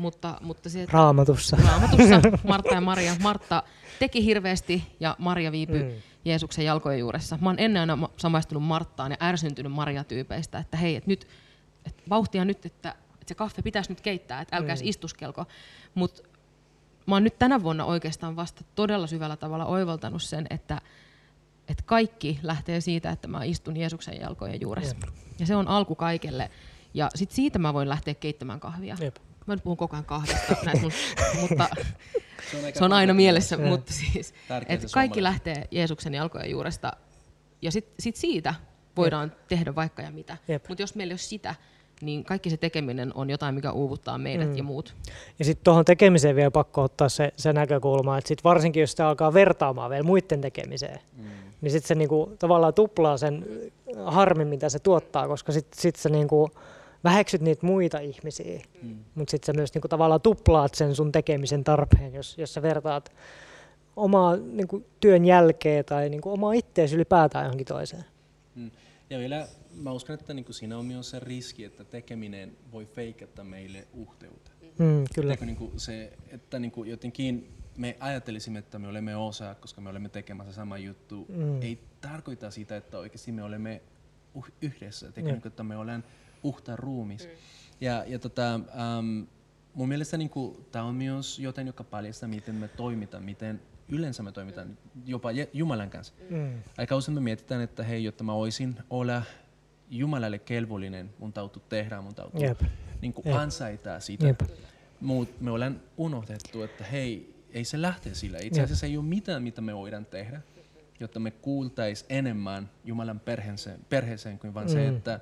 [0.00, 1.56] mutta, mutta se, että raamatussa.
[1.56, 2.20] raamatussa.
[2.48, 3.16] Martta ja Maria.
[3.22, 3.62] Martta
[3.98, 5.90] teki hirveästi ja Maria viipyi mm.
[6.24, 7.38] Jeesuksen jalkojen juuressa.
[7.40, 11.28] Mä oon ennen aina samaistunut Marttaan ja ärsyntynyt Maria-tyypeistä, että hei, et nyt,
[11.86, 14.88] et vauhtia nyt, että, että se kahve pitäisi nyt keittää, että älkääs mm.
[14.88, 15.46] istuskelko.
[15.94, 16.22] Mutta
[17.06, 20.80] mä oon nyt tänä vuonna oikeastaan vasta todella syvällä tavalla oivaltanut sen, että,
[21.68, 24.96] että kaikki lähtee siitä, että mä istun Jeesuksen jalkojen juuressa.
[25.00, 25.14] Jep.
[25.38, 26.50] Ja se on alku kaikelle.
[26.94, 28.96] Ja sit siitä mä voin lähteä keittämään kahvia.
[29.00, 29.16] Jep.
[29.46, 30.92] Mä nyt puhun koko ajan kahvista, mun,
[31.40, 31.68] mutta
[32.50, 33.56] se on, se on aina mielessä.
[33.58, 34.34] Mutta siis,
[34.68, 36.92] että kaikki lähtee Jeesuksen jalkojen juuresta
[37.62, 38.54] ja sitten sit siitä
[38.96, 39.48] voidaan Jep.
[39.48, 40.36] tehdä vaikka ja mitä.
[40.68, 41.54] Mutta jos meillä ei ole sitä,
[42.02, 44.56] niin kaikki se tekeminen on jotain, mikä uuvuttaa meidät mm.
[44.56, 44.94] ja muut.
[45.38, 49.08] Ja sitten tuohon tekemiseen vielä pakko ottaa se, se näkökulma, että sit varsinkin jos sitä
[49.08, 51.24] alkaa vertaamaan vielä muiden tekemiseen, mm.
[51.60, 53.46] niin sitten se niinku, tavallaan tuplaa sen
[54.04, 56.50] harmin, mitä se tuottaa, koska sitten sit se niinku,
[57.04, 58.96] väheksyt niitä muita ihmisiä, mm.
[59.14, 63.12] mutta sitten sä myös niinku tavallaan tuplaat sen sun tekemisen tarpeen, jos, jos sä vertaat
[63.96, 68.04] omaa niinku, työn jälkeen tai niinku, omaa itteesi ylipäätään johonkin toiseen.
[68.54, 68.70] Mm.
[69.10, 73.44] Ja vielä mä uskon, että niinku siinä on myös se riski, että tekeminen voi feikata
[73.44, 74.50] meille uhteutta.
[74.78, 75.28] Mm, kyllä.
[75.28, 80.08] Teekö, niinku se, että niinku jotenkin me ajattelisimme, että me olemme osa, koska me olemme
[80.08, 81.26] tekemässä sama juttu.
[81.28, 81.62] Mm.
[81.62, 83.82] Ei tarkoita sitä, että oikeasti me olemme
[84.34, 85.12] uh, yhdessä.
[85.12, 86.04] Teekö, niinku, että me olemme
[86.42, 87.26] uhta ruumis.
[87.26, 87.30] Mm.
[87.80, 88.60] Ja, ja tota,
[88.98, 89.26] um,
[89.74, 94.32] mun mielestä niinku, tämä on myös jotain, joka paljastaa, miten me toimitaan, miten yleensä me
[94.32, 96.14] toimitaan jopa Jumalan kanssa.
[96.30, 96.62] Mm.
[96.78, 99.22] Aika usein me mietitään, että hei, jotta mä voisin olla
[99.92, 102.60] Jumalalle kelvollinen, mun täytyy tehdä, mun täytyy yep.
[103.00, 104.26] niin kuin ansaita sitä.
[104.26, 104.40] Yep.
[105.00, 108.38] Mutta me ollaan unohdettu, että hei, ei se lähte sillä.
[108.42, 108.92] Itse asiassa yep.
[108.92, 110.40] ei ole mitään, mitä me voidaan tehdä,
[111.00, 114.72] jotta me kuultais enemmän Jumalan perheeseen, perheeseen kuin vain mm.
[114.72, 115.20] se, että,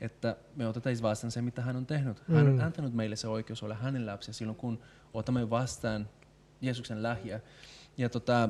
[0.00, 2.22] että me otetaan vastaan se, mitä hän on tehnyt.
[2.28, 2.60] Hän on mm.
[2.60, 4.80] antanut meille se oikeus olla hänen lapsia silloin, kun
[5.14, 6.08] otamme vastaan
[6.60, 7.40] Jeesuksen lähiä.
[7.96, 8.48] Ja tota,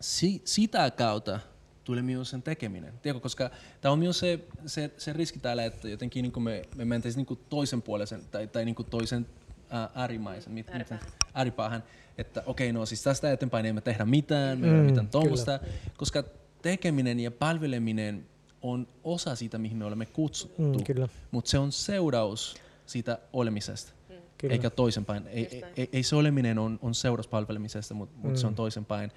[0.00, 1.40] si, sitä kautta
[1.84, 2.94] tuli myös sen tekeminen.
[3.02, 6.84] Tiedätkö, koska tämä on myös se, se, se riski täällä, että jotenkin niin me, me
[6.84, 9.26] mentäisiin niin toisen puolisen tai, tai niin toisen
[9.70, 11.06] ää, äärimaisen, mit, ääripäähän.
[11.34, 11.82] ääripäähän,
[12.18, 15.08] että okei, okay, no siis tästä eteenpäin ei me tehdä mitään, me mm, ei mitään
[15.08, 15.60] tuommoista,
[15.96, 16.24] koska
[16.62, 18.26] tekeminen ja palveleminen
[18.62, 23.92] on osa siitä, mihin me olemme kutsuttu, mm, mutta se on seuraus siitä olemisesta.
[24.08, 24.14] Mm.
[24.38, 24.52] Kyllä.
[24.52, 25.26] Eikä toisenpäin.
[25.26, 28.36] Ei, ei, ei, se oleminen on, on seuraus palvelemisesta, mutta mut mm.
[28.36, 29.12] se on toisenpäin.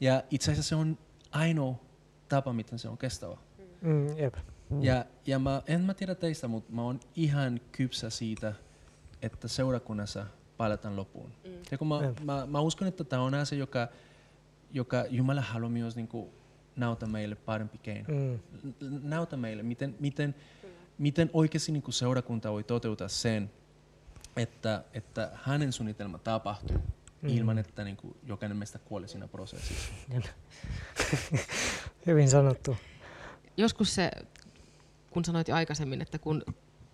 [0.00, 0.98] Ja itse asiassa se on
[1.30, 1.80] ainoa
[2.34, 3.36] tapa, miten se on kestävä.
[3.80, 4.34] Mm, jep.
[4.80, 8.54] Ja, ja mä, en mä tiedä teistä, mutta mä oon ihan kypsä siitä,
[9.22, 11.32] että seurakunnassa palataan loppuun.
[11.44, 11.50] Mm.
[11.70, 13.88] Ja kun mä, mä, mä, uskon, että tämä on asia, joka,
[14.72, 16.30] joka Jumala haluaa myös niin kuin,
[16.76, 18.08] näytä meille parempi keino.
[18.08, 18.40] Mm.
[19.02, 20.34] Näytä meille, miten, miten,
[20.98, 23.50] miten oikeasti niin kuin seurakunta voi toteuttaa sen,
[24.36, 26.78] että, että hänen suunnitelma tapahtuu
[27.30, 27.36] mm.
[27.36, 29.92] ilman, että niin kuin, jokainen meistä kuoli siinä prosessissa.
[32.06, 32.76] Hyvin sanottu.
[33.56, 34.10] Joskus se,
[35.10, 36.42] kun sanoit jo aikaisemmin, että kun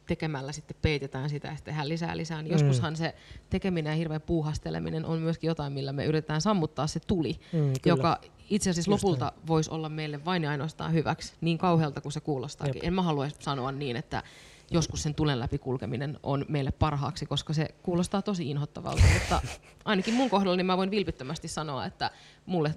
[0.06, 2.58] tekemällä sitten peitetään sitä ja sitten tehdään lisää lisää, niin mm.
[2.58, 3.14] joskushan se
[3.50, 8.20] tekeminen ja hirveä puuhasteleminen on myöskin jotain, millä me yritetään sammuttaa se tuli, mm, joka
[8.50, 12.20] itse asiassa Just lopulta voisi olla meille vain ja ainoastaan hyväksi, niin kauhealta kuin se
[12.20, 12.74] kuulostaakin.
[12.74, 12.84] Jep.
[12.84, 14.22] En mä halua sanoa niin, että
[14.70, 19.40] joskus sen tulen läpi kulkeminen on meille parhaaksi, koska se kuulostaa tosi inhottavalta, mutta
[19.84, 22.10] ainakin mun kohdalla niin mä voin vilpittömästi sanoa, että
[22.46, 22.74] mulle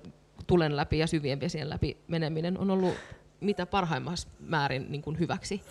[0.48, 2.94] tulen läpi ja syvien vesien läpi meneminen on ollut
[3.40, 5.62] mitä parhaimmassa määrin niin kuin hyväksi.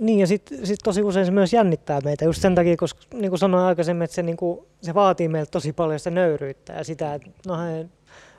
[0.00, 3.30] Niin ja sitten sit tosi usein se myös jännittää meitä just sen takia, koska niin
[3.30, 6.84] kuin sanoin aikaisemmin, että se, niin kuin, se vaatii meiltä tosi paljon sitä nöyryyttä ja
[6.84, 7.86] sitä, että no hei,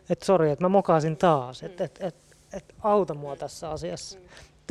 [0.10, 2.15] että sori, että mä mokasin taas, että et, et,
[2.54, 4.20] et auta mua tässä asiassa.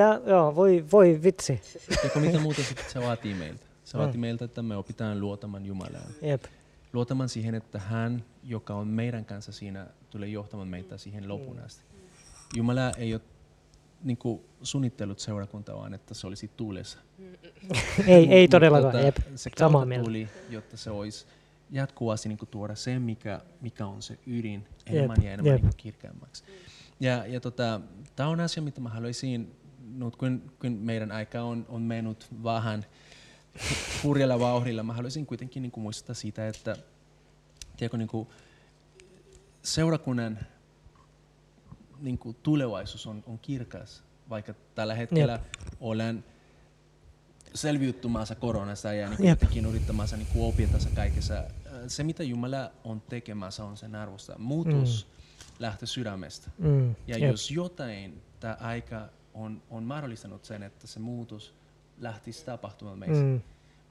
[0.01, 1.61] Tää, joo, voi, voi vitsi.
[2.05, 3.67] Eikö mitä muuta se vaatii meiltä?
[3.85, 4.21] Se vaatii mm.
[4.21, 6.11] meiltä, että me opitaan luotamaan Jumalaan.
[6.23, 6.45] Jep.
[6.93, 11.65] Luotamaan siihen, että hän, joka on meidän kanssa siinä, tulee johtamaan meitä siihen lopun mm.
[11.65, 11.85] asti.
[12.57, 13.21] Jumala ei ole
[14.03, 16.99] niin kuin, suunnittelut seurakunta, vaan että se olisi tuulessa.
[18.07, 19.17] ei, ei todellakaan, tota, jep.
[19.35, 21.27] Se Samaa tuli, jotta se olisi
[21.71, 25.63] jatkuvasti niin kuin, tuoda se, mikä, mikä on se ydin enemmän jep, ja enemmän jep.
[25.63, 26.45] Niin kirkeämmäksi.
[27.01, 27.81] Ja, ja tota,
[28.17, 29.60] tämä on asia, mitä mä haluaisin,
[29.98, 32.87] nyt kun, kun meidän aika on, on mennyt vähän
[34.03, 36.76] hurjalla vauhdilla, mä haluaisin kuitenkin niin kuin muistuttaa siitä, että
[37.76, 38.29] tiedätkö, niin kuin
[39.62, 40.38] seurakunnan
[42.00, 45.42] niin kuin tulevaisuus on, on kirkas, vaikka tällä hetkellä Jep.
[45.81, 46.24] olen
[47.55, 51.44] selviytymässä koronasta ja niin jotenkin yrittämässä niin oppia tässä kaikessa.
[51.87, 54.38] Se, mitä Jumala on tekemässä, on sen arvosta.
[54.38, 55.57] Muutos mm.
[55.59, 56.50] lähtee sydämestä.
[56.59, 56.94] Mm.
[57.07, 57.31] Ja Jep.
[57.31, 61.55] jos jotain tämä aika on, on mahdollistanut sen, että se muutos
[62.01, 63.25] lähtisi tapahtumaan meissä.
[63.25, 63.40] Mm.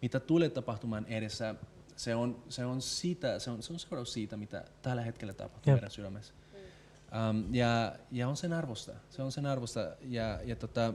[0.01, 1.55] Mitä tulee tapahtumaan edessä,
[1.95, 5.71] se on, se on, siitä, se on, se on seuraus siitä, mitä tällä hetkellä tapahtuu
[5.71, 5.75] Jep.
[5.75, 6.33] meidän sydämessä.
[7.29, 8.91] Um, ja, ja on sen arvosta.
[9.09, 9.89] Se on sen arvosta.
[10.01, 10.93] Ja, ja tota,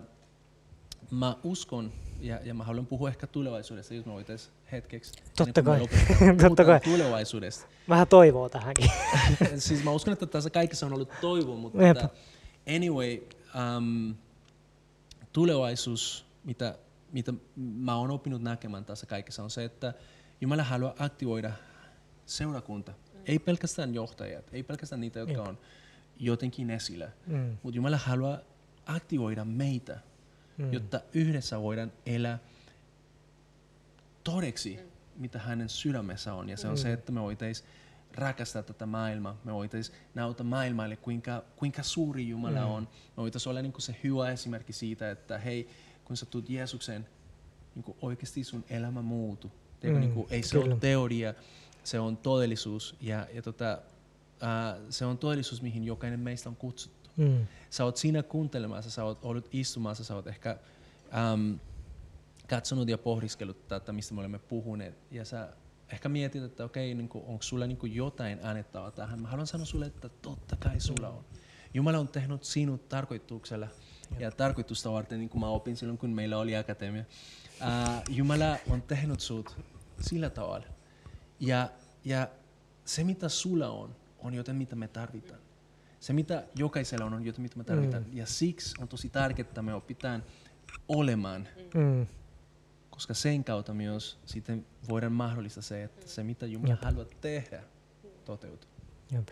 [1.11, 5.13] mä uskon, ja, ja mä haluan puhua ehkä tulevaisuudesta, jos me voitaisiin hetkeksi.
[5.37, 5.81] Totta kai.
[6.49, 6.81] Totta kai.
[6.81, 7.67] tulevaisuudesta.
[7.89, 8.91] Vähän toivoa tähänkin.
[9.59, 12.09] siis mä uskon, että tässä kaikessa on ollut toivo, mutta tota,
[12.77, 13.19] anyway,
[13.77, 14.15] um,
[15.35, 16.79] tulevaisuus, mitä,
[17.13, 19.95] mitä mä oon oppinut näkemään tässä kaikessa, on se, että
[20.41, 21.53] Jumala haluaa aktivoida
[22.27, 22.93] seurakunta.
[22.93, 23.21] Mm.
[23.27, 25.49] Ei pelkästään johtajat, ei pelkästään niitä, jotka Jep.
[25.49, 25.59] on
[26.19, 27.57] jotenkin esillä, mm.
[27.63, 28.39] mutta Jumala haluaa
[28.87, 29.99] aktivoida meitä,
[30.59, 30.73] mm.
[30.73, 32.39] jotta yhdessä voidaan elää
[34.25, 35.23] todeksi, mm.
[35.23, 36.49] mitä hänen sydämessä on.
[36.49, 36.79] Ja se on mm.
[36.79, 37.69] se, että me voitaisiin
[38.15, 39.41] rakastaa tätä maailmaa.
[39.45, 42.71] Me voitaisiin näyttää maailmalle, kuinka, kuinka suuri Jumala mm.
[42.71, 42.83] on.
[42.83, 45.69] Me voitaisiin olla niin se hyvä esimerkki siitä, että hei,
[46.05, 47.07] kun sä tulet Jeesukseen,
[47.75, 49.53] niin oikeasti sun elämä muutu.
[49.83, 50.01] Mm.
[50.01, 50.75] Niin kuin, ei se Kyllä.
[50.75, 51.35] ole teoria,
[51.85, 52.97] se on todellisuus.
[53.01, 53.79] Ja, ja tota,
[54.43, 57.11] uh, se on todellisuus, mihin jokainen meistä on kutsuttu.
[57.17, 57.47] Mm.
[57.71, 60.59] Sä oot siinä kuuntelemassa, sä oot ollut istumassa, sä oot ehkä
[61.33, 61.59] um,
[62.49, 64.99] katsonut ja pohdiskellut tätä, mistä me olemme puhuneet.
[65.11, 65.49] Ja sä
[65.95, 69.23] ehkä mietit, että okei, niin onko sulla niin jotain annettavaa tähän.
[69.23, 71.25] Mä haluan sanoa sulle, että totta kai sulla on.
[71.75, 73.69] Jumala on tehnyt sinut tarkoituksella
[74.19, 77.05] ja tarkoitusta varten, niin kuin mä opin silloin, kun meillä oli akatemia.
[77.61, 79.57] Uh, Jumala on tehnyt sut
[80.01, 80.67] sillä tavalla.
[81.41, 81.69] Ja,
[82.05, 82.29] ja
[82.85, 85.41] se, mitä sulla on, on jotain, mitä me tarvitaan.
[86.01, 88.03] Se, mitä jokaisella on, on jotain, mitä me tarvitaan.
[88.03, 88.17] Mm.
[88.17, 90.23] Ja siksi on tosi tärkeää, että me opitaan
[90.89, 91.49] olemaan.
[91.75, 92.07] Mm.
[92.95, 96.83] Koska sen kautta myös sitten voidaan mahdollistaa se, että se, mitä Jumala Jep.
[96.85, 97.63] haluaa tehdä,
[98.25, 98.71] toteutuu.
[99.13, 99.29] Jep.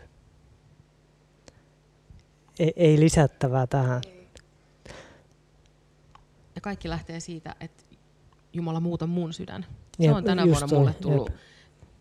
[2.59, 4.03] Ei, ei lisättävää tähän.
[6.55, 7.83] Ja kaikki lähtee siitä, että
[8.53, 9.66] Jumala muuta mun sydän.
[9.98, 11.31] Se Jep, on tänä vuonna mulle tullut.
[11.31, 11.38] Jep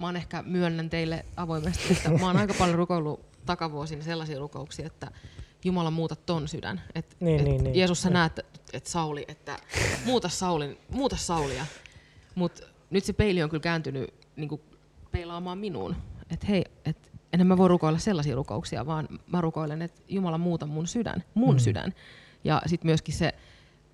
[0.02, 4.88] mä oon ehkä myönnän teille avoimesti, että mä oon aika paljon rukoillut takavuosina sellaisia rukouksia,
[4.88, 5.12] että
[5.64, 6.82] Jumala muuta ton sydän.
[6.96, 7.76] Et, niin, et niin, niin.
[7.76, 8.14] Jeesus sä ja.
[8.14, 8.40] näet,
[8.74, 9.60] että Sauli, että
[10.06, 11.66] muuta, Saulin, muuta Saulia.
[12.36, 14.62] Mutta nyt se peili on kyllä kääntynyt niin
[15.12, 15.96] peilaamaan minuun.
[16.30, 20.66] Että hei, et, enhän mä voi rukoilla sellaisia rukouksia, vaan mä rukoilen, että Jumala muuta
[20.66, 21.60] mun sydän, mun mm.
[21.60, 21.94] sydän.
[22.44, 23.34] Ja sitten myöskin se,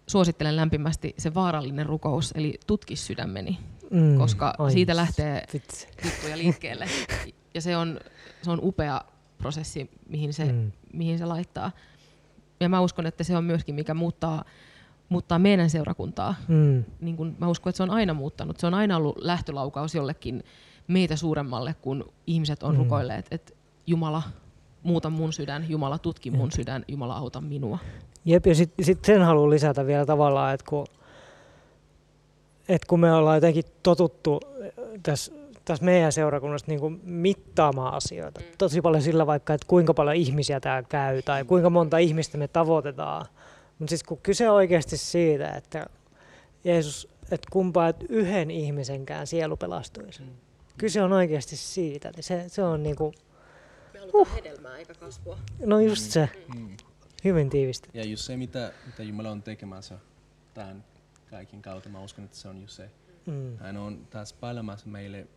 [0.08, 3.60] suosittelen lämpimästi se vaarallinen rukous, eli tutki sydämeni
[3.91, 5.43] mm, koska ai, siitä lähtee
[6.06, 6.88] juttuja liikkeelle.
[7.53, 7.99] Ja se on,
[8.41, 9.01] se on upea
[9.38, 10.71] prosessi, mihin se, mm.
[10.93, 11.71] mihin se laittaa.
[12.60, 14.43] Ja mä uskon, että se on myöskin, mikä muuttaa,
[15.10, 16.36] muuttaa meidän seurakuntaa.
[16.47, 16.84] Mm.
[17.02, 18.60] Niin kun mä uskon, että se on aina muuttanut.
[18.60, 20.43] Se on aina ollut lähtölaukaus jollekin
[20.88, 22.80] meitä suuremmalle, kun ihmiset on mm.
[22.80, 23.54] rukoilleet, että
[23.88, 24.23] Jumala,
[24.84, 26.52] muuta mun sydän, Jumala tutki mun Jep.
[26.52, 27.78] sydän, Jumala auta minua.
[28.26, 30.86] Jep, ja sitten sit sen haluan lisätä vielä tavallaan, että kun
[32.69, 34.71] et kun me ollaan jotenkin totuttu äh,
[35.04, 35.32] tässä,
[35.67, 38.39] tässä meidän seurakunnassa niin kuin mittaamaan asioita.
[38.39, 38.45] Mm.
[38.58, 42.47] Tosi paljon sillä vaikka, että kuinka paljon ihmisiä täällä käy tai kuinka monta ihmistä me
[42.47, 43.25] tavoitetaan.
[43.80, 45.86] Mutta siis kun kyse on oikeasti siitä, että
[46.63, 50.21] Jeesus, että kumpaa että yhden ihmisenkään sielu pelastuisi.
[50.21, 50.30] Mm.
[50.77, 52.12] Kyse on oikeasti siitä.
[52.15, 53.13] Niin se, se on niinku,
[53.93, 54.36] me uh.
[54.36, 55.38] hedelmää eikä kasvua.
[55.65, 56.30] No just se.
[56.56, 56.77] Mm.
[57.23, 57.89] Hyvin tiivisti.
[57.93, 59.99] Ja just se, mitä, mitä Jumala on tekemässä
[60.53, 60.84] tämän
[61.30, 61.89] kaikin kautta.
[61.89, 62.89] Mä uskon, että se on just se.
[63.25, 63.58] Mm.
[63.58, 65.27] Hän on taas painamassa meille,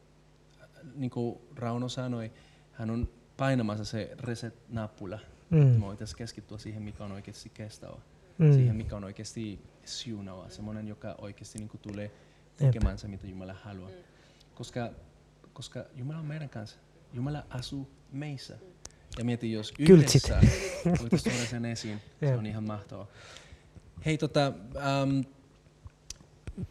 [0.95, 2.33] niin kuin Rauno sanoi,
[2.73, 5.19] hän on painamassa se reset-nappula.
[5.51, 5.59] Mm.
[5.59, 7.97] Me voitaisiin keskittyä siihen, mikä on oikeasti kestävä.
[8.39, 8.53] Mm.
[8.53, 10.49] Siihen, mikä on oikeasti siunava.
[10.49, 12.11] Semmoinen, joka oikeasti niin kuin tulee
[12.57, 13.91] tekemään se, mitä Jumala haluaa.
[13.91, 13.97] Mm.
[14.55, 14.91] Koska,
[15.53, 16.77] koska Jumala on meidän kanssa.
[17.13, 18.59] Jumala asuu meissä.
[19.19, 20.41] Ja mieti, jos yhdessä
[21.01, 23.07] voitaisiin tuoda sen esiin, se on ihan mahtavaa.
[24.07, 24.53] Hei, tota,
[25.03, 25.25] um,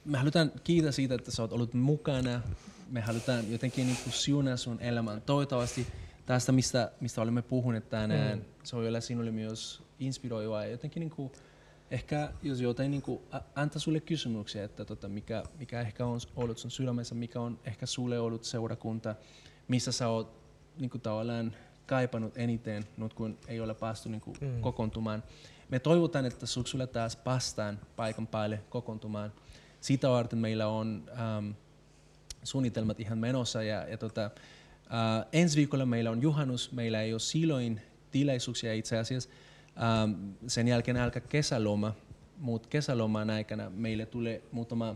[0.05, 2.41] me halutaan kiittää siitä, että sä oot ollut mukana.
[2.91, 5.21] Me halutaan jotenkin niin kuin siunaa sun elämän.
[5.21, 5.87] Toivottavasti
[6.25, 8.45] tästä, mistä, mistä olemme puhuneet tänään, mm.
[8.63, 10.63] se voi olla sinulle myös inspiroivaa.
[10.65, 11.31] Ja jotenkin niin kuin,
[11.91, 13.21] ehkä jos jotain niin kuin,
[13.55, 17.85] antaa sulle kysymyksiä, että tota, mikä, mikä ehkä on ollut sun sydämessä, mikä on ehkä
[17.85, 19.15] sulle ollut seurakunta,
[19.67, 20.39] missä sä oot
[20.77, 24.61] niin kuin, tavallaan kaipannut eniten, nyt kun ei ole päästy niin kuin mm.
[24.61, 25.23] kokoontumaan.
[25.69, 29.33] Me toivotaan, että syksyllä taas päästään paikan päälle kokoontumaan.
[29.81, 31.51] Sitä varten meillä on ähm,
[32.43, 33.63] suunnitelmat ihan menossa.
[33.63, 38.97] Ja, ja tota, äh, ensi viikolla meillä on juhannus, meillä ei ole silloin tilaisuuksia itse
[38.97, 39.29] asiassa.
[39.83, 41.93] Ähm, sen jälkeen alkaa kesäloma,
[42.37, 44.95] mutta kesäloman aikana meille tulee muutama,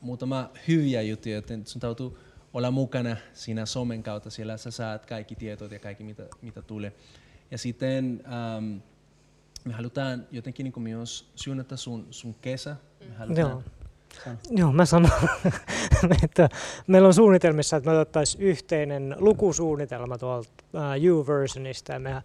[0.00, 2.10] muutama hyviä juttuja, joten sun täytyy
[2.52, 6.92] olla mukana siinä somen kautta, siellä sä saat kaikki tiedot ja kaikki mitä, mitä tulee.
[7.50, 8.76] Ja sitten ähm,
[9.64, 12.76] me halutaan jotenkin niin myös suunnata sun, sun kesä.
[13.08, 13.64] Me halutaan.
[14.50, 15.10] Joo, mä sanon,
[16.24, 16.48] että
[16.86, 22.22] meillä on suunnitelmissa, että me otettaisiin yhteinen lukusuunnitelma tuolta uh, U-versionista ja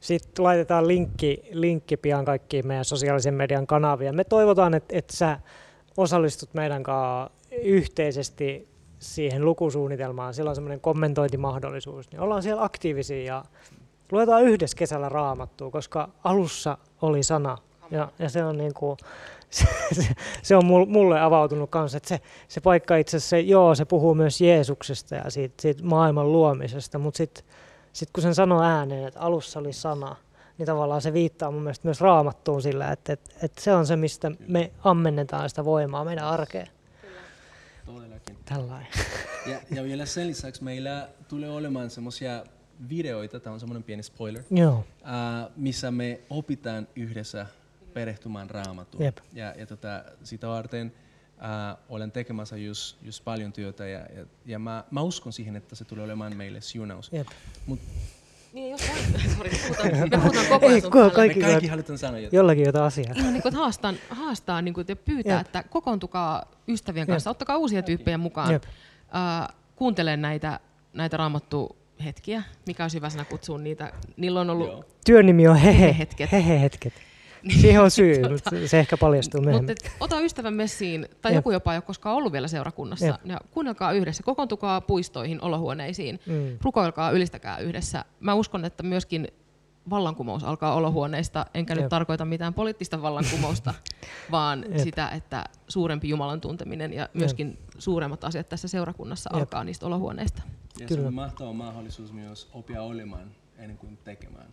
[0.00, 4.16] sitten laitetaan linkki, linkki pian kaikkiin meidän sosiaalisen median kanaviin.
[4.16, 5.38] Me toivotaan, että, että sä
[5.96, 7.30] osallistut meidän kanssa
[7.62, 10.34] yhteisesti siihen lukusuunnitelmaan.
[10.34, 12.10] Sillä on semmoinen kommentointimahdollisuus.
[12.10, 13.44] Niin ollaan siellä aktiivisia ja
[14.12, 17.58] luetaan yhdessä kesällä raamattua, koska alussa oli sana.
[17.90, 18.96] Ja, ja se on niin kuin,
[19.50, 20.06] se, se,
[20.42, 24.14] se on mulle avautunut kanssa, että se, se paikka itse asiassa, se, joo, se puhuu
[24.14, 27.44] myös Jeesuksesta ja siitä, siitä maailman luomisesta, mutta sitten
[27.92, 30.16] sit kun sen sanoo ääneen, että alussa oli sana,
[30.58, 33.96] niin tavallaan se viittaa mun mielestä myös raamattuun sillä, että, että, että se on se,
[33.96, 36.68] mistä me ammennetaan sitä voimaa meidän arkeen.
[37.86, 38.36] Todellakin.
[38.44, 38.88] Tällainen.
[39.46, 42.44] Ja, ja vielä sen lisäksi meillä tulee olemaan semmoisia
[42.88, 44.72] videoita, tämä on semmoinen pieni spoiler, Joo.
[44.74, 44.84] uh,
[45.56, 47.46] missä me opitaan yhdessä
[47.94, 49.04] perehtymään raamattuun.
[49.04, 49.18] Jep.
[49.32, 50.92] Ja, ja tota, sitä varten
[51.36, 55.74] uh, olen tekemässä just, just paljon työtä ja, ja, ja mä, mä uskon siihen, että
[55.74, 57.12] se tulee olemaan meille siunaus.
[57.12, 57.26] Jep.
[57.66, 57.80] Mut
[58.52, 61.98] Niin, jos voit, sorry, puhutaan, me puhutaan koko ajan Ei, sun kaikki- me kaikki halutaan
[61.98, 62.36] sanoa jotain.
[62.36, 63.12] Jollakin jotain asiaa.
[63.16, 65.46] Ihan niin kuin, että haastaa, haastaa niin kuin, ja pyytää, Jep.
[65.46, 68.52] että kokoontukaa ystävien kanssa, ottakaa uusia tyyppejä mukaan.
[68.52, 68.62] Jep.
[68.64, 70.60] Uh, kuuntele näitä,
[70.92, 73.92] näitä raamattu hetkiä, mikä olisi hyvä sana kutsua niitä.
[74.16, 74.84] Niillä on ollut, Joo.
[75.06, 76.32] Työn nimi on hehe, Hehe-hetket.
[76.32, 76.92] hehe-hetket.
[77.60, 79.70] Siihen on syy, mutta se ehkä paljastuu myöhemmin.
[79.70, 81.36] mutta et, ota ystävän messiin, tai Jep.
[81.38, 83.16] joku jopa ei ole koskaan ollut vielä seurakunnassa, Jep.
[83.24, 86.58] ja kuunnelkaa yhdessä, kokoontukaa puistoihin, olohuoneisiin, Mm.
[86.62, 88.04] rukoilkaa, ylistäkää yhdessä.
[88.20, 89.28] Mä uskon, että myöskin
[89.90, 91.88] vallankumous alkaa olohuoneista, enkä nyt Jep.
[91.90, 93.74] tarkoita mitään poliittista vallankumousta,
[94.30, 94.78] vaan Jep.
[94.78, 99.38] sitä, että suurempi Jumalan tunteminen ja myöskin suuremmat asiat tässä seurakunnassa Jep.
[99.40, 100.42] alkaa niistä olohuoneista.
[100.78, 101.08] Ja se Kyllä.
[101.08, 104.46] on mahtava mahdollisuus myös oppia olemaan ennen kuin tekemään.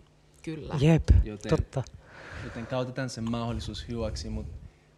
[0.56, 0.76] Kyllä.
[0.80, 1.84] Jep, Joten- totta.
[2.44, 4.52] Joten käytetään sen mahdollisuus hyväksi, mutta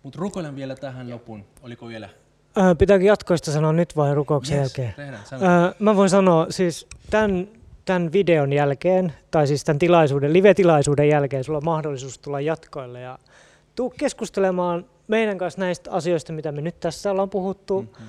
[0.03, 1.45] mut rukoilen vielä tähän lopun.
[1.63, 2.09] Oliko vielä?
[2.57, 4.93] Ö, pitääkö jatkoista sanoa nyt vai rukouksen Yes, jälkeen?
[4.95, 5.23] tehdään.
[5.33, 7.47] Ö, mä voin sanoa siis tämän,
[7.85, 13.19] tämän videon jälkeen, tai siis tämän tilaisuuden, live-tilaisuuden jälkeen, sulla on mahdollisuus tulla jatkoille ja
[13.75, 17.81] tuu keskustelemaan meidän kanssa näistä asioista, mitä me nyt tässä ollaan puhuttu.
[17.81, 18.03] Mhm.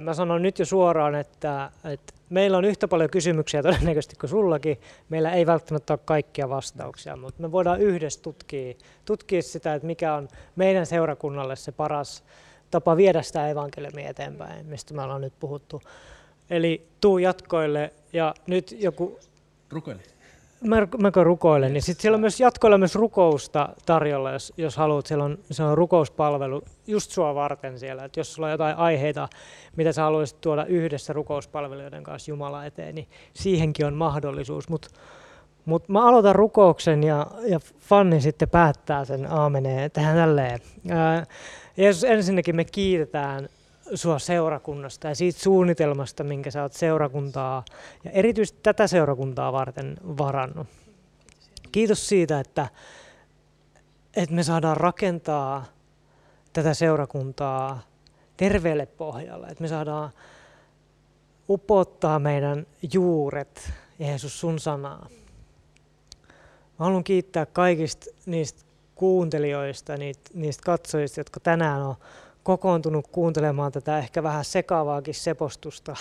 [0.00, 4.80] Mä sanon nyt jo suoraan, että, että meillä on yhtä paljon kysymyksiä todennäköisesti kuin sullakin.
[5.08, 10.14] Meillä ei välttämättä ole kaikkia vastauksia, mutta me voidaan yhdessä tutkia, tutkia sitä, että mikä
[10.14, 12.24] on meidän seurakunnalle se paras
[12.70, 15.82] tapa viedä sitä evankeliumia eteenpäin, mistä me ollaan nyt puhuttu.
[16.50, 19.18] Eli tuu jatkoille ja nyt joku
[19.70, 20.02] Rukoile.
[20.66, 25.06] Mä, mäkö rukoilen, niin sitten siellä on myös jatkoilla myös rukousta tarjolla, jos, jos haluat.
[25.06, 28.04] Siellä on, se on rukouspalvelu just sua varten siellä.
[28.04, 29.28] Et jos sulla on jotain aiheita,
[29.76, 34.68] mitä sä haluaisit tuoda yhdessä rukouspalvelijoiden kanssa Jumala eteen, niin siihenkin on mahdollisuus.
[34.68, 34.88] Mutta
[35.64, 39.90] mut mä aloitan rukouksen ja, ja Fanni sitten päättää sen aameneen.
[39.90, 40.60] Tehdään tälleen.
[40.90, 41.26] Ää,
[41.76, 43.48] Jeesus, ensinnäkin me kiitetään
[43.94, 47.64] sua seurakunnasta ja siitä suunnitelmasta, minkä sä oot seurakuntaa
[48.04, 50.66] ja erityisesti tätä seurakuntaa varten varannut.
[51.72, 52.68] Kiitos siitä, että,
[54.16, 55.64] että me saadaan rakentaa
[56.52, 57.82] tätä seurakuntaa
[58.36, 60.10] terveelle pohjalle, että me saadaan
[61.48, 65.08] upottaa meidän juuret, Jeesus, sun sanaa.
[66.78, 68.62] Mä haluan kiittää kaikista niistä
[68.94, 69.92] kuuntelijoista,
[70.34, 71.94] niistä katsojista, jotka tänään on
[72.42, 75.96] kokoontunut kuuntelemaan tätä ehkä vähän sekavaakin sepostusta.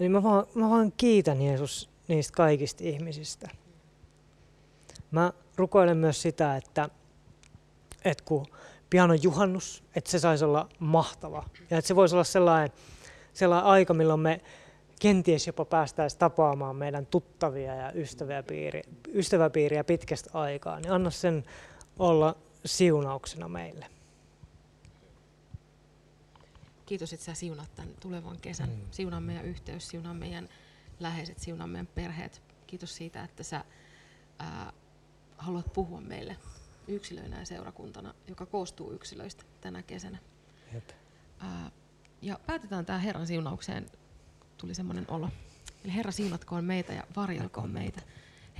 [0.00, 3.48] Eli mä vaan, mä vaan kiitän Jeesus niistä kaikista ihmisistä.
[5.10, 6.88] Mä rukoilen myös sitä, että,
[8.04, 8.46] että kun
[8.90, 11.44] pian on juhannus, että se saisi olla mahtava.
[11.70, 12.76] Ja että se voisi olla sellainen,
[13.32, 14.40] sellainen aika, milloin me
[15.00, 18.82] kenties jopa päästäisiin tapaamaan meidän tuttavia ja ystäväpiiriä,
[19.14, 20.80] ystäväpiiriä pitkästä aikaa.
[20.80, 21.44] Niin anna sen
[21.98, 23.86] olla siunauksena meille.
[26.86, 28.68] Kiitos, että sä siunat tämän tulevan kesän.
[28.68, 28.80] Mm.
[28.90, 30.48] Siunaa meidän yhteys, siunaa meidän
[31.00, 32.42] läheiset, siunaa meidän perheet.
[32.66, 33.64] Kiitos siitä, että sä
[34.38, 34.72] ää,
[35.38, 36.36] haluat puhua meille
[36.88, 40.18] yksilöinä ja seurakuntana, joka koostuu yksilöistä tänä kesänä.
[40.74, 40.90] Jep.
[41.38, 41.70] Ää,
[42.22, 43.86] ja päätetään tämä Herran siunaukseen.
[44.58, 45.30] Tuli semmoinen olo.
[45.84, 48.02] Eli Herra siunatkoon meitä ja varjelkoon meitä.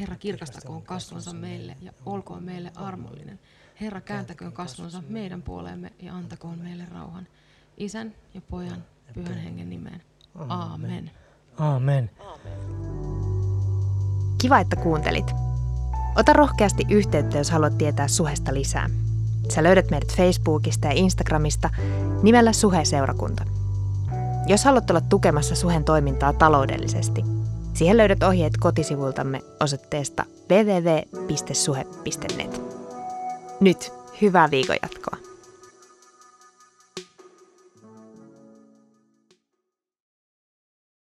[0.00, 3.40] Herra kirkastakoon kasvonsa meille ja olkoon meille armollinen.
[3.80, 7.28] Herra kääntäköön kasvonsa meidän puoleemme ja antakoon meille rauhan.
[7.76, 10.02] Isän ja pojan pyhän hengen nimeen.
[10.48, 11.10] Aamen.
[11.58, 12.10] Aamen.
[14.40, 15.32] Kiva, että kuuntelit.
[16.16, 18.90] Ota rohkeasti yhteyttä, jos haluat tietää suhesta lisää.
[19.54, 21.70] Sä löydät meidät Facebookista ja Instagramista
[22.22, 23.44] nimellä Suhe-seurakunta.
[24.46, 27.24] Jos haluat olla tukemassa Suhen toimintaa taloudellisesti,
[27.74, 31.94] siihen löydät ohjeet kotisivultamme osoitteesta www.suhe.net.
[33.60, 35.23] Nyt hyvää viikon jatkoa.